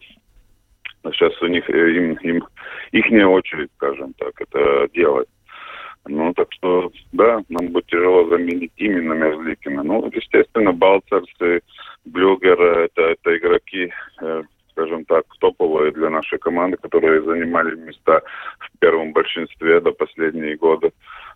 [1.14, 2.44] сейчас у них, э, им, им
[2.92, 5.30] их не очередь, скажем так, это делать.
[6.08, 9.84] Ну, так что, да, нам будет тяжело заменить именно Мерзликина.
[9.84, 11.60] Ну, естественно, Балцерс и
[12.06, 13.92] Блюгер это, это игроки,
[14.22, 18.22] э, скажем так, топовые для нашей команды, которые занимали места
[18.60, 20.92] в первом большинстве до последние годы.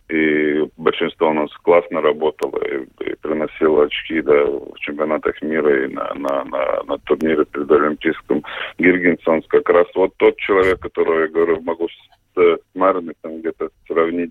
[0.08, 5.88] И большинство у нас классно работало и, и приносило очки да, в чемпионатах мира и
[5.92, 8.42] на, на, на, на турнире перед Олимпийским.
[8.78, 11.88] Гиргенсон как раз вот тот человек, который, я говорю, могу
[12.34, 14.30] с Марником где-то сравнить.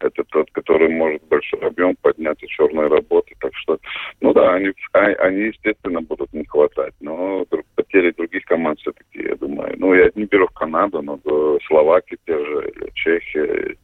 [0.00, 3.34] Это тот, который может большой объем поднять и черной работы.
[3.40, 3.78] Так что,
[4.20, 6.94] ну да, они, а, они естественно, будут не хватать.
[7.00, 9.74] Но потери других команд все-таки, я думаю.
[9.78, 11.18] Ну, я не беру в Канаду, но
[11.66, 13.76] Словакия те же, или Чехия,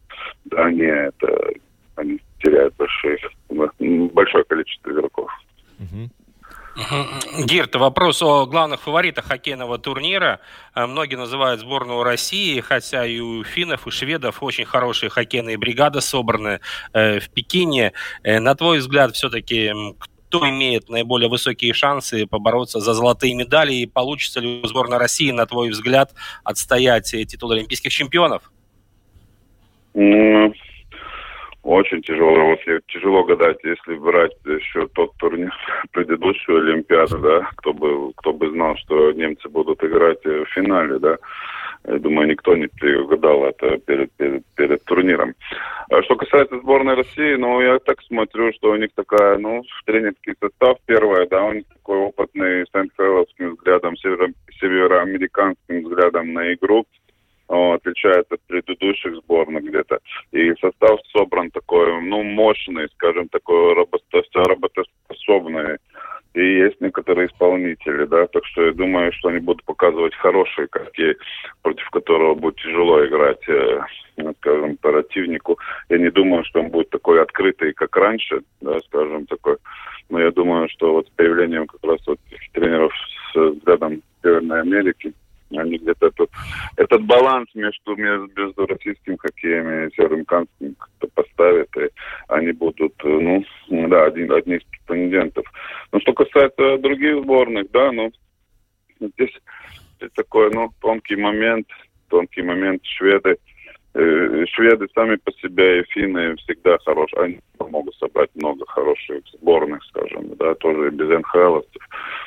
[0.45, 1.53] Дания, это
[1.97, 3.21] они теряют больших
[7.39, 10.41] Гирт, вопрос о главных фаворитах хоккейного турнира.
[10.74, 16.01] Э, многие называют сборную России, хотя и у финнов, и шведов очень хорошие хоккейные бригады
[16.01, 16.61] собраны
[16.93, 17.93] э, в Пекине.
[18.22, 19.72] Э, на твой взгляд, все-таки
[20.28, 23.74] кто имеет наиболее высокие шансы побороться за золотые медали?
[23.74, 28.51] И получится ли у сборной России, на твой взгляд, отстоять титул олимпийских чемпионов?
[31.67, 32.33] Очень тяжело.
[32.45, 35.53] Вот тяжело гадать, если брать еще тот турнир,
[35.91, 41.19] предыдущую Олимпиаду, да, кто бы, кто бы знал, что немцы будут играть в финале, да.
[41.89, 45.35] Я думаю, никто не предугадал это перед, перед, перед турниром.
[45.91, 50.35] А что касается сборной России, ну, я так смотрю, что у них такая, ну, тренерский
[50.41, 52.71] состав первое, да, у них такой опытный с
[53.39, 56.87] взглядом, северо- североамериканским взглядом на игру
[57.49, 59.99] отличается от предыдущих сборных где-то.
[60.32, 65.78] И состав собран такой, ну, мощный, скажем, такой работоспособный.
[66.34, 71.16] И есть некоторые исполнители, да, так что я думаю, что они будут показывать хорошие хоккей,
[71.62, 73.80] против которого будет тяжело играть, э,
[74.18, 75.59] ну, скажем, противнику.
[75.88, 79.57] Я не думаю, что он будет такой открытый, как раньше, да, скажем, такой.
[80.11, 82.18] Но я думаю, что вот с появлением как раз вот
[82.53, 82.92] тренеров
[83.32, 85.14] с взглядом Северной Америки,
[85.51, 86.30] они где-то тут
[86.76, 91.88] этот баланс между, между российским хоккеем и североамериканским как-то поставят, и
[92.28, 95.47] они будут, ну, да, один, одни из претендентов.
[95.92, 98.11] Но что касается других сборных, да, ну,
[99.01, 99.34] здесь,
[99.97, 101.68] здесь такой, ну, тонкий момент,
[102.09, 103.30] тонкий момент шведы.
[103.30, 103.56] Э,
[103.97, 107.22] шведы сами по себе и финны всегда хорошие.
[107.22, 111.82] Они могут собрать много хороших сборных, скажем, да, тоже без НХЛовцев.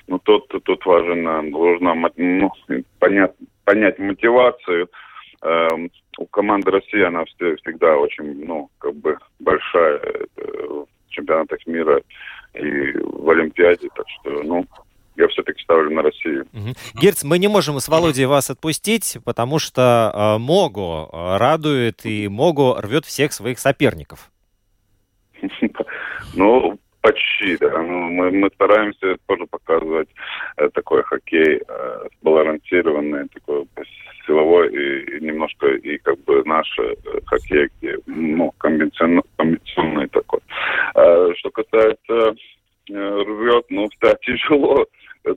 [0.07, 2.51] Но тут, тут важно, нужно ну,
[2.99, 3.33] понять,
[3.65, 4.89] понять мотивацию.
[5.41, 12.01] Эм, у команды России она всегда очень, ну, как бы большая э, в чемпионатах мира
[12.55, 14.65] и в Олимпиаде, так что, ну,
[15.19, 16.45] я все-таки ставлю на Россию.
[16.53, 16.73] Угу.
[17.01, 22.27] Герц, мы не можем с Володей вас отпустить, потому что э, Могу э, радует и
[22.27, 24.31] Могу рвет всех своих соперников.
[26.35, 27.81] Ну, почти, да.
[27.81, 30.09] Ну, мы, мы стараемся тоже показывать
[30.57, 33.65] э, такой хоккей э, сбалансированный, такой
[34.27, 36.93] силовой и, и немножко и как бы наш э,
[37.25, 40.39] хоккей, где, ну, комбинационный, комбинационный такой.
[40.93, 42.35] Что касается
[42.89, 44.85] э, рвет, ну, да, тяжело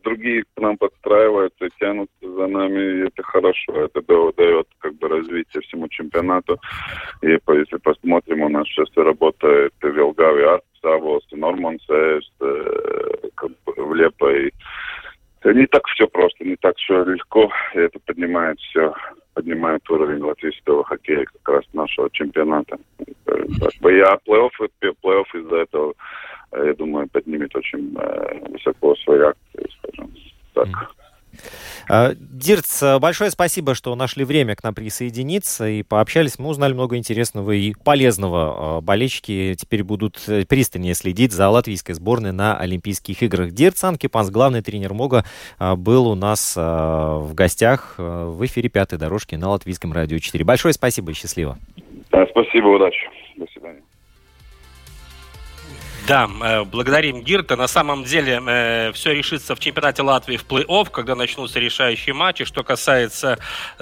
[0.02, 5.62] другие к нам подстраиваются, тянутся за нами, и это хорошо, это дает как бы развитие
[5.62, 6.58] всему чемпионату.
[7.22, 13.94] И если посмотрим, у нас сейчас работает Вилгави Астсавос, Норман Сест, э, как бы в
[13.94, 14.52] Лепой.
[15.44, 18.94] Не так все просто, не так все легко, и это поднимает все
[19.34, 22.78] поднимает уровень латвийского хоккея как раз нашего чемпионата.
[23.26, 24.50] Я плей-офф,
[24.82, 25.94] плей-офф из-за этого
[26.52, 30.10] я думаю, поднимет очень э, высоко свои акции, скажем
[30.54, 30.68] так.
[31.88, 36.38] А, Дирц, большое спасибо, что нашли время к нам присоединиться и пообщались.
[36.38, 38.78] Мы узнали много интересного и полезного.
[38.78, 43.50] А, болельщики теперь будут э, пристальнее следить за латвийской сборной на Олимпийских играх.
[43.50, 45.24] Дирц Анкипанс, главный тренер МОГА,
[45.58, 50.44] а, был у нас в гостях в эфире «Пятой дорожки» на Латвийском радио 4.
[50.44, 51.58] Большое спасибо и счастливо.
[52.08, 53.08] Спасибо, удачи.
[53.36, 53.82] До свидания.
[56.08, 57.54] Да, э, благодарим Гирта.
[57.54, 62.44] На самом деле э, все решится в чемпионате Латвии в плей-офф, когда начнутся решающие матчи.
[62.44, 63.38] Что касается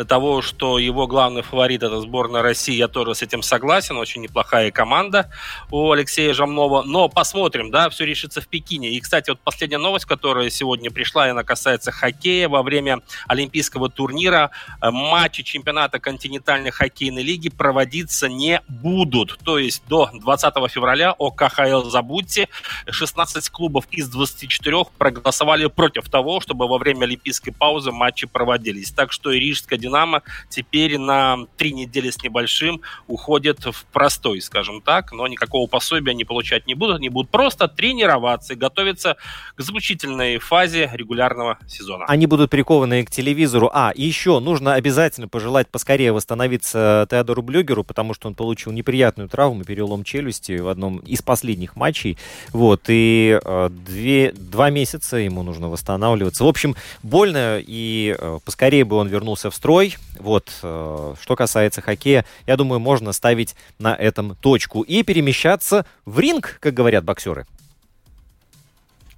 [0.07, 3.97] того, что его главный фаворит это сборная России, я тоже с этим согласен.
[3.97, 5.31] Очень неплохая команда
[5.71, 6.83] у Алексея Жамнова.
[6.83, 8.91] Но посмотрим, да, все решится в Пекине.
[8.91, 12.51] И, кстати, вот последняя новость, которая сегодня пришла, она касается хоккея.
[12.51, 14.51] Во время Олимпийского турнира
[14.83, 19.39] э, матчи чемпионата континентальной хоккейной лиги проводиться не будут.
[19.43, 22.49] То есть до 20 февраля ОКХЛ забудет Будьте.
[22.89, 28.91] 16 клубов из 24 проголосовали против того, чтобы во время олимпийской паузы матчи проводились.
[28.91, 34.81] Так что и Рижская «Динамо» теперь на три недели с небольшим уходит в простой, скажем
[34.81, 36.97] так, но никакого пособия они получать не будут.
[36.97, 39.17] Они будут просто тренироваться и готовиться
[39.55, 42.07] к заключительной фазе регулярного сезона.
[42.07, 43.71] Они будут прикованы к телевизору.
[43.73, 49.63] А, еще нужно обязательно пожелать поскорее восстановиться Теодору Блюгеру, потому что он получил неприятную травму,
[49.63, 52.17] перелом челюсти в одном из последних матчей матчей.
[52.53, 56.45] Вот, и э, две, два месяца ему нужно восстанавливаться.
[56.45, 59.97] В общем, больно, и э, поскорее бы он вернулся в строй.
[60.19, 66.19] Вот, э, что касается хоккея, я думаю, можно ставить на этом точку и перемещаться в
[66.19, 67.47] ринг, как говорят боксеры.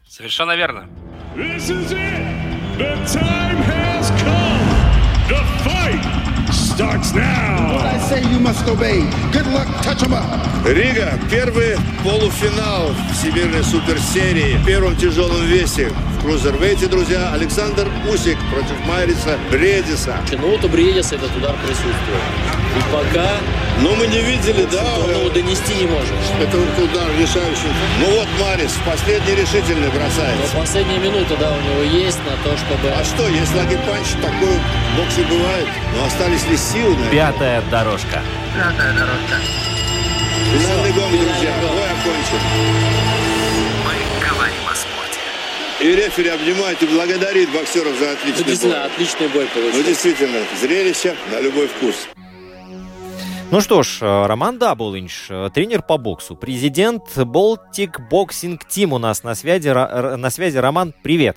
[0.09, 0.89] Совершенно верно.
[1.35, 2.43] This is it.
[2.79, 4.63] The time has come.
[5.29, 6.23] The fight
[6.83, 7.75] starts now.
[7.75, 9.01] What I say you must obey.
[9.31, 10.27] Good luck, touch them up.
[10.67, 15.93] Рига, первый полуфинал Всемирной суперсерии в первом тяжелом весе.
[16.23, 20.17] крузервейте, друзья, Александр Усик против Майриса Бредиса.
[20.33, 22.23] Ну вот у Бредиса этот удар присутствует.
[22.79, 23.29] И пока...
[23.81, 24.85] Ну мы не видели, да?
[25.13, 26.31] Ну донести не можешь.
[26.41, 27.73] Это удар решающий.
[28.01, 30.39] Ну вот Марис последний решительный бросает.
[30.55, 32.89] Но последняя минута, да, у него есть на то, чтобы...
[32.89, 35.67] А что, если lucky punch такой в боксе бывает?
[35.97, 38.23] Но остались ли Пятая дорожка.
[38.57, 39.37] Пятая дорожка.
[40.53, 41.53] Финальный гонг, друзья.
[41.61, 42.39] Бой окончен.
[43.85, 43.93] Мы
[44.27, 45.21] говорим о спорте.
[45.81, 48.87] И рефери обнимает и благодарит боксеров за отличный действительно, бой.
[48.87, 49.79] отличный бой получился.
[49.79, 52.09] Ну, действительно, зрелище на любой вкус.
[53.51, 59.35] Ну что ж, Роман Даблинч, тренер по боксу, президент Baltic Boxing Team у нас на
[59.35, 59.69] связи.
[59.69, 61.37] На связи Роман, привет.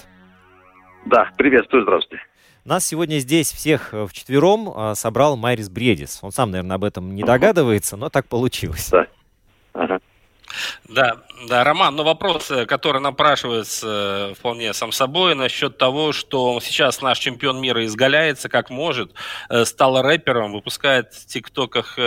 [1.05, 2.23] Да, приветствую, здравствуйте.
[2.65, 6.17] Нас сегодня здесь всех вчетвером собрал Майрис Бриедис.
[6.23, 8.89] Он сам, наверное, об этом не догадывается, но так получилось.
[8.89, 9.05] Да.
[9.73, 9.99] Ага.
[10.87, 17.17] Да, да, Роман, но вопрос, который напрашивается вполне сам собой насчет того, что сейчас наш
[17.17, 19.11] чемпион мира изгаляется как может,
[19.63, 21.97] стал рэпером, выпускает в ТикТоках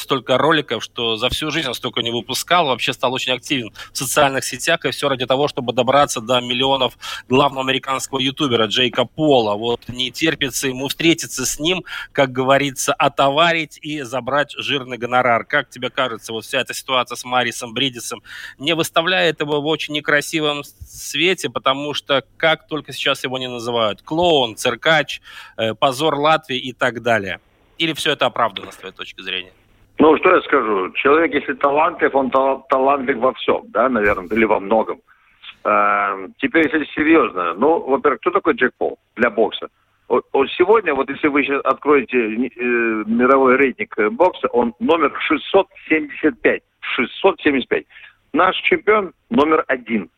[0.00, 3.96] столько роликов, что за всю жизнь он столько не выпускал, вообще стал очень активен в
[3.96, 9.54] социальных сетях, и все ради того, чтобы добраться до миллионов главного американского ютубера Джейка Пола.
[9.54, 15.44] Вот не терпится ему встретиться с ним, как говорится, отоварить и забрать жирный гонорар.
[15.44, 18.22] Как тебе кажется, вот вся эта ситуация с Марисом Бридисом
[18.58, 24.02] не выставляет его в очень некрасивом свете, потому что как только сейчас его не называют,
[24.02, 25.20] клоун, циркач,
[25.56, 27.40] э, позор Латвии и так далее.
[27.78, 29.52] Или все это оправдано с твоей точки зрения?
[29.98, 30.90] Ну, что я скажу?
[30.92, 35.00] Человек, если талантлив, он тал- талантлив во всем, да, наверное, или во многом.
[35.64, 39.68] Э, теперь, если серьезно, ну, во-первых, кто такой Джек Пол для бокса?
[40.08, 42.28] Сегодня, вот если вы сейчас откроете э,
[43.06, 46.62] мировой рейтинг бокса, он номер 675.
[46.80, 47.84] 675.
[48.34, 50.10] Наш чемпион номер один.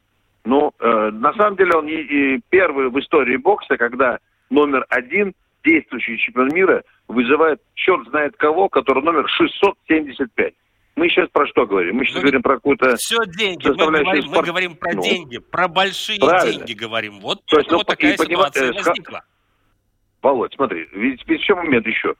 [0.46, 5.34] Ну, э, на самом деле он и, и первый в истории бокса, когда номер один,
[5.62, 10.54] действующий чемпион мира, вызывает черт знает кого, который номер 675.
[10.96, 11.96] Мы сейчас про что говорим?
[11.96, 12.96] Мы сейчас ну, говорим про какую-то...
[12.96, 13.68] Все деньги.
[13.68, 14.40] Мы говорим, спорт...
[14.40, 16.56] мы говорим про ну, деньги, про большие правильно.
[16.56, 17.20] деньги говорим.
[17.20, 19.24] Вот, То есть, ну, вот такая ситуация э, возникла.
[20.22, 22.14] Володь, смотри, ведь, ведь еще момент еще.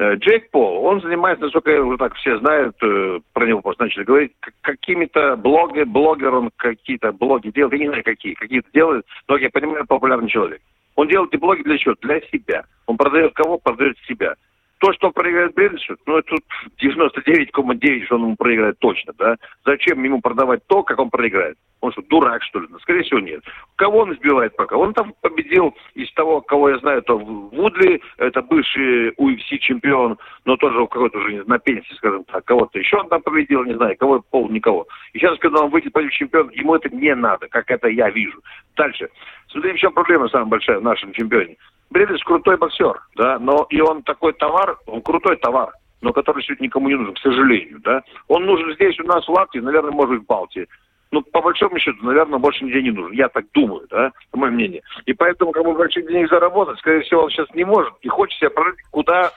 [0.00, 5.36] Джейк Пол, он занимается, насколько уже так все знают, про него просто начали говорить, какими-то
[5.36, 9.86] блоги, блогер, он какие-то блоги делает, я не знаю какие, какие-то делает, но, я понимаю,
[9.86, 10.60] популярный человек.
[10.94, 11.94] Он делает эти блоги для чего?
[12.02, 12.64] Для себя.
[12.86, 13.58] Он продает кого?
[13.58, 14.34] Продает себя.
[14.78, 16.36] То, что он проиграет Бредису, ну, это
[16.80, 19.36] 99,9, что он ему проиграет точно, да?
[19.64, 21.56] Зачем ему продавать то, как он проиграет?
[21.80, 22.66] Он что, дурак, что ли?
[22.70, 23.42] Ну, скорее всего, нет.
[23.76, 24.76] Кого он избивает пока?
[24.76, 30.56] Он там победил из того, кого я знаю, то Вудли, это бывший UFC чемпион, но
[30.56, 34.22] тоже какой-то уже на пенсии, скажем так, кого-то еще он там победил, не знаю, кого,
[34.30, 34.86] пол, никого.
[35.12, 38.40] И сейчас, когда он выйдет против чемпиона, ему это не надо, как это я вижу.
[38.76, 39.08] Дальше.
[39.50, 41.56] Смотри, в чем проблема самая большая в нашем чемпионе.
[41.90, 46.66] Бредис крутой боксер, да, но и он такой товар, он крутой товар, но который сегодня
[46.66, 48.02] никому не нужен, к сожалению, да.
[48.28, 50.66] Он нужен здесь у нас в Латвии, наверное, может быть в Балтии.
[51.10, 53.12] Ну, по большому счету, наверное, больше нигде не нужен.
[53.12, 54.82] Я так думаю, да, по моему мнению.
[55.06, 57.94] И поэтому, как бы больших денег заработать, скорее всего, он сейчас не может.
[58.02, 59.32] И хочет себя продать куда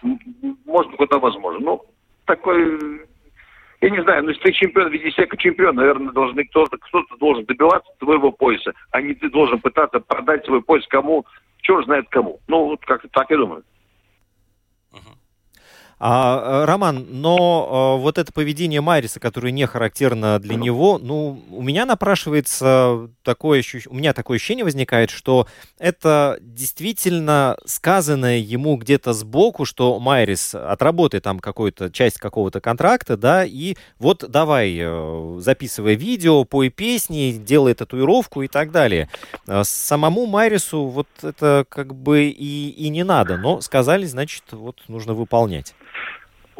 [0.65, 1.61] можно, куда возможно.
[1.61, 1.81] Ну,
[2.25, 3.05] такой
[3.81, 7.17] я не знаю, ну если ты чемпион, веди себя как чемпион, наверное, должен кто-то, кто-то
[7.17, 11.25] должен добиваться твоего пояса, а не ты должен пытаться продать свой пояс кому,
[11.61, 12.39] черт знает кому.
[12.47, 13.63] Ну, вот как-то так я думаю.
[16.03, 21.85] А, Роман, но вот это поведение Майриса, которое не характерно для него, ну, у меня
[21.85, 25.45] напрашивается такое ощущение, у меня такое ощущение возникает, что
[25.77, 33.45] это действительно сказанное ему где-то сбоку, что Майрис отработает там какую-то часть какого-то контракта, да,
[33.45, 39.07] и вот давай, э, записывай видео, пой песни, делай татуировку и так далее.
[39.61, 45.13] Самому Майрису вот это как бы и, и не надо, но сказали, значит, вот нужно
[45.13, 45.75] выполнять.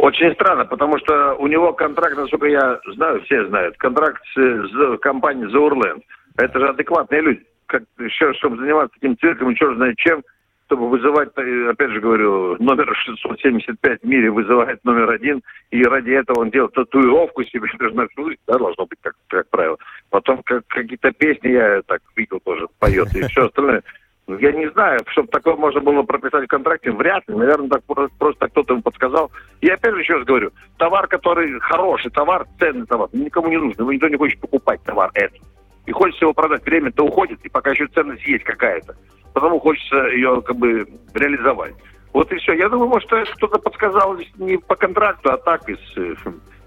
[0.02, 5.52] Очень странно, потому что у него контракт, насколько я знаю, все знают, контракт с компанией
[5.52, 6.04] Заурленд.
[6.38, 7.45] Это же адекватные люди.
[7.68, 10.24] Как, еще, чтобы заниматься таким цирком, черт знает чем,
[10.66, 16.39] чтобы вызывать, опять же говорю, номер 675 в мире вызывает номер один, и ради этого
[16.39, 19.78] он делает татуировку себе, ну, да, должно быть, как, как правило.
[20.10, 23.84] Потом как, какие-то песни я так видел тоже, поет, и все остальное.
[24.28, 27.36] Я не знаю, чтобы такое можно было прописать в контракте, вряд ли.
[27.36, 29.32] Наверное, так просто, кто-то ему подсказал.
[29.60, 33.90] И опять же еще раз говорю, товар, который хороший товар, ценный товар, никому не нужен.
[33.90, 35.40] Никто не хочет покупать товар этот.
[35.86, 36.64] И хочется его продать.
[36.64, 38.96] Время-то уходит, и пока еще ценность есть какая-то.
[39.34, 41.74] Потому хочется ее как бы реализовать.
[42.14, 42.54] Вот и все.
[42.54, 46.16] Я думаю, может, кто-то подсказал не по контракту, а так из э,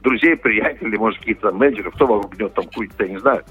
[0.03, 3.45] друзей, приятелей, может, какие-то менеджеры, кто вокруг него там курит, я не знаю.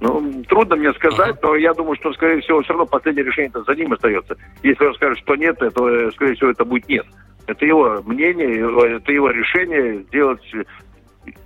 [0.00, 3.64] Ну, трудно мне сказать, но я думаю, что, скорее всего, все равно последнее решение -то
[3.64, 4.36] за ним остается.
[4.62, 7.06] Если он скажет, что нет, то, э, скорее всего, это будет нет.
[7.46, 10.42] Это его мнение, это его решение сделать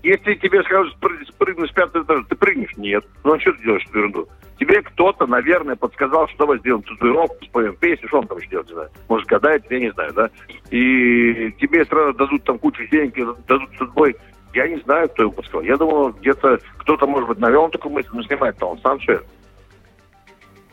[0.02, 0.96] если тебе скажут
[1.28, 2.76] спрыгнуть с пятого этажа, ты прыгнешь?
[2.76, 3.04] Нет.
[3.24, 4.28] Ну а что ты делаешь эту ерунду?
[4.58, 8.68] Тебе кто-то, наверное, подсказал, что давай сделаем татуировку, споем песню, что он там еще делать,
[8.68, 8.90] не знаю.
[9.08, 10.30] Может, гадает, я не знаю, да?
[10.70, 13.14] И тебе сразу дадут там кучу денег,
[13.46, 14.16] дадут судьбой.
[14.54, 15.62] Я не знаю, кто его подсказал.
[15.62, 19.20] Я думал, где-то кто-то, может быть, навел такую мысль, но снимает-то он сам все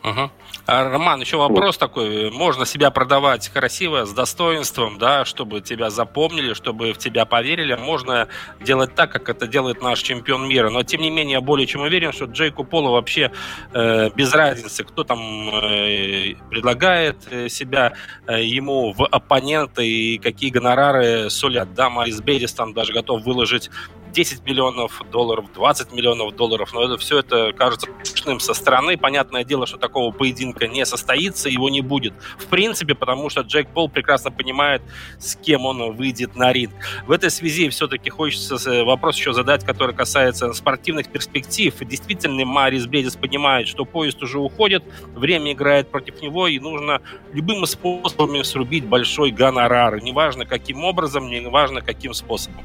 [0.06, 0.30] Угу.
[0.66, 1.78] А, Роман, еще вопрос вот.
[1.80, 2.30] такой.
[2.30, 7.74] Можно себя продавать красиво, с достоинством, да, чтобы тебя запомнили, чтобы в тебя поверили.
[7.74, 8.28] Можно
[8.60, 10.70] делать так, как это делает наш чемпион мира.
[10.70, 13.32] Но, тем не менее, я более чем уверен, что Джейку Полу вообще
[13.72, 17.94] э, без разницы, кто там э, предлагает э, себя
[18.28, 21.74] э, ему в оппоненты и какие гонорары сулят.
[21.74, 23.70] Да, Марис Берис там даже готов выложить
[24.16, 28.96] 10 миллионов долларов, 20 миллионов долларов, но это все это кажется смешным со стороны.
[28.96, 32.14] Понятное дело, что такого поединка не состоится, его не будет.
[32.38, 34.80] В принципе, потому что Джек Пол прекрасно понимает,
[35.18, 36.72] с кем он выйдет на ринг.
[37.06, 41.74] В этой связи все-таки хочется э, вопрос еще задать, который касается спортивных перспектив.
[41.80, 44.82] Действительно, Марис Бредис понимает, что поезд уже уходит,
[45.14, 47.02] время играет против него, и нужно
[47.34, 50.02] любыми способами срубить большой гонорар.
[50.02, 52.64] Неважно, каким образом, неважно, каким способом.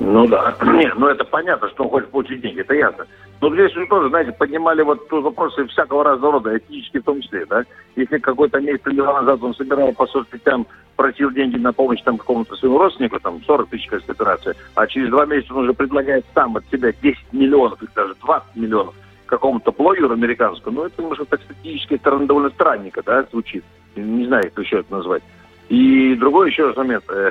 [0.00, 0.54] Ну да.
[0.62, 3.06] Нет, ну это понятно, что он хочет получить деньги, это ясно.
[3.40, 7.44] Но здесь уже тоже, знаете, поднимали вот вопросы всякого разного рода, этнические в том числе,
[7.46, 7.64] да.
[7.94, 10.66] Если какой-то месяц или назад он собирал по соцсетям,
[10.96, 15.10] просил деньги на помощь там какому-то своему родственнику, там 40 тысяч, кажется, операция, а через
[15.10, 18.94] два месяца он уже предлагает сам от себя 10 миллионов, или даже 20 миллионов
[19.26, 23.64] какому-то блогеру американскому, ну это, может, так статистически это довольно странненько, да, звучит.
[23.96, 25.22] Не знаю, как еще это назвать.
[25.68, 27.04] И другой еще момент.
[27.08, 27.30] Э,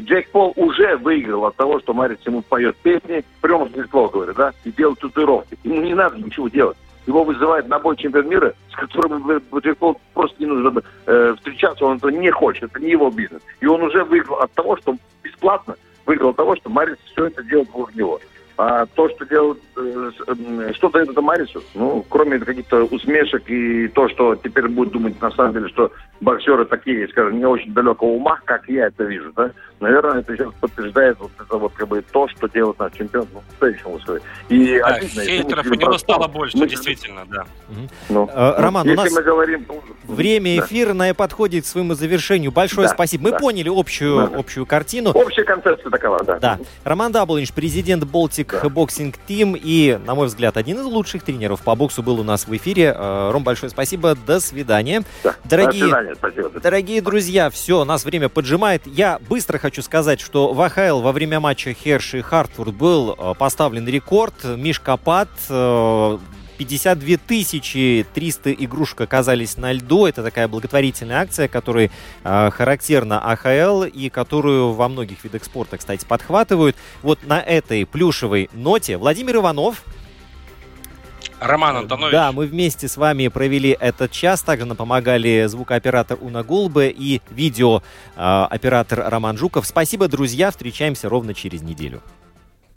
[0.00, 4.52] Джек Пол уже выиграл от того, что Марис ему поет песни, прямо Рождество, говорит, да,
[4.64, 5.58] и делает татуировки.
[5.64, 6.76] Ему не надо ничего делать.
[7.06, 11.84] Его вызывает на бой чемпион мира, с которым Джек Пол просто не нужно э, встречаться,
[11.84, 13.42] он этого не хочет, это не его бизнес.
[13.60, 17.42] И он уже выиграл от того, что бесплатно выиграл от того, что Марис все это
[17.42, 18.20] делает вокруг него.
[18.58, 24.08] А то, что делают, э, что дает это Марису, ну, кроме каких-то усмешек и то,
[24.08, 28.40] что теперь будет думать на самом деле, что боксеры такие, скажем, не очень далекого ума,
[28.44, 32.28] как я это вижу, да, наверное, это сейчас подтверждает вот это вот как бы то,
[32.28, 34.22] что делает наш чемпион в следующем условии.
[34.48, 36.68] И да, обидно, хейтеров у него стало больше, мы...
[36.68, 37.44] действительно, да.
[38.08, 39.66] Ну, э, Роман, ну, у нас мы говорим...
[40.04, 41.14] время эфирное да.
[41.14, 42.52] подходит к своему завершению.
[42.52, 43.24] Большое да, спасибо.
[43.24, 43.38] Мы да.
[43.38, 44.38] поняли общую, да.
[44.38, 45.10] общую картину.
[45.10, 46.38] Общая концепция такова, да.
[46.38, 46.58] Да.
[46.84, 48.68] Роман Даблинч, президент Baltic да.
[48.68, 52.46] Boxing Team и, на мой взгляд, один из лучших тренеров по боксу был у нас
[52.46, 52.94] в эфире.
[52.96, 54.14] Э, Ром, большое спасибо.
[54.14, 55.02] До свидания.
[55.22, 55.34] Да.
[55.44, 56.14] Дорогие, До свидания.
[56.14, 56.50] Спасибо.
[56.60, 58.82] Дорогие друзья, все, нас время поджимает.
[58.86, 63.34] Я быстро хочу сказать, что в АХЛ во время матча Херши и Хартфорд был э,
[63.36, 64.44] поставлен рекорд.
[64.44, 70.06] Мишкопад 52 тысячи 300 игрушек оказались на льду.
[70.06, 71.90] Это такая благотворительная акция, которая
[72.22, 76.76] э, характерна АХЛ и которую во многих видах спорта, кстати, подхватывают.
[77.02, 79.82] Вот на этой плюшевой ноте Владимир Иванов,
[81.40, 82.12] Роман Антонович.
[82.12, 84.42] Да, мы вместе с вами провели этот час.
[84.42, 89.66] Также нам помогали звукооператор Уна Гулбе и видеооператор Роман Жуков.
[89.66, 90.50] Спасибо, друзья.
[90.50, 92.02] Встречаемся ровно через неделю.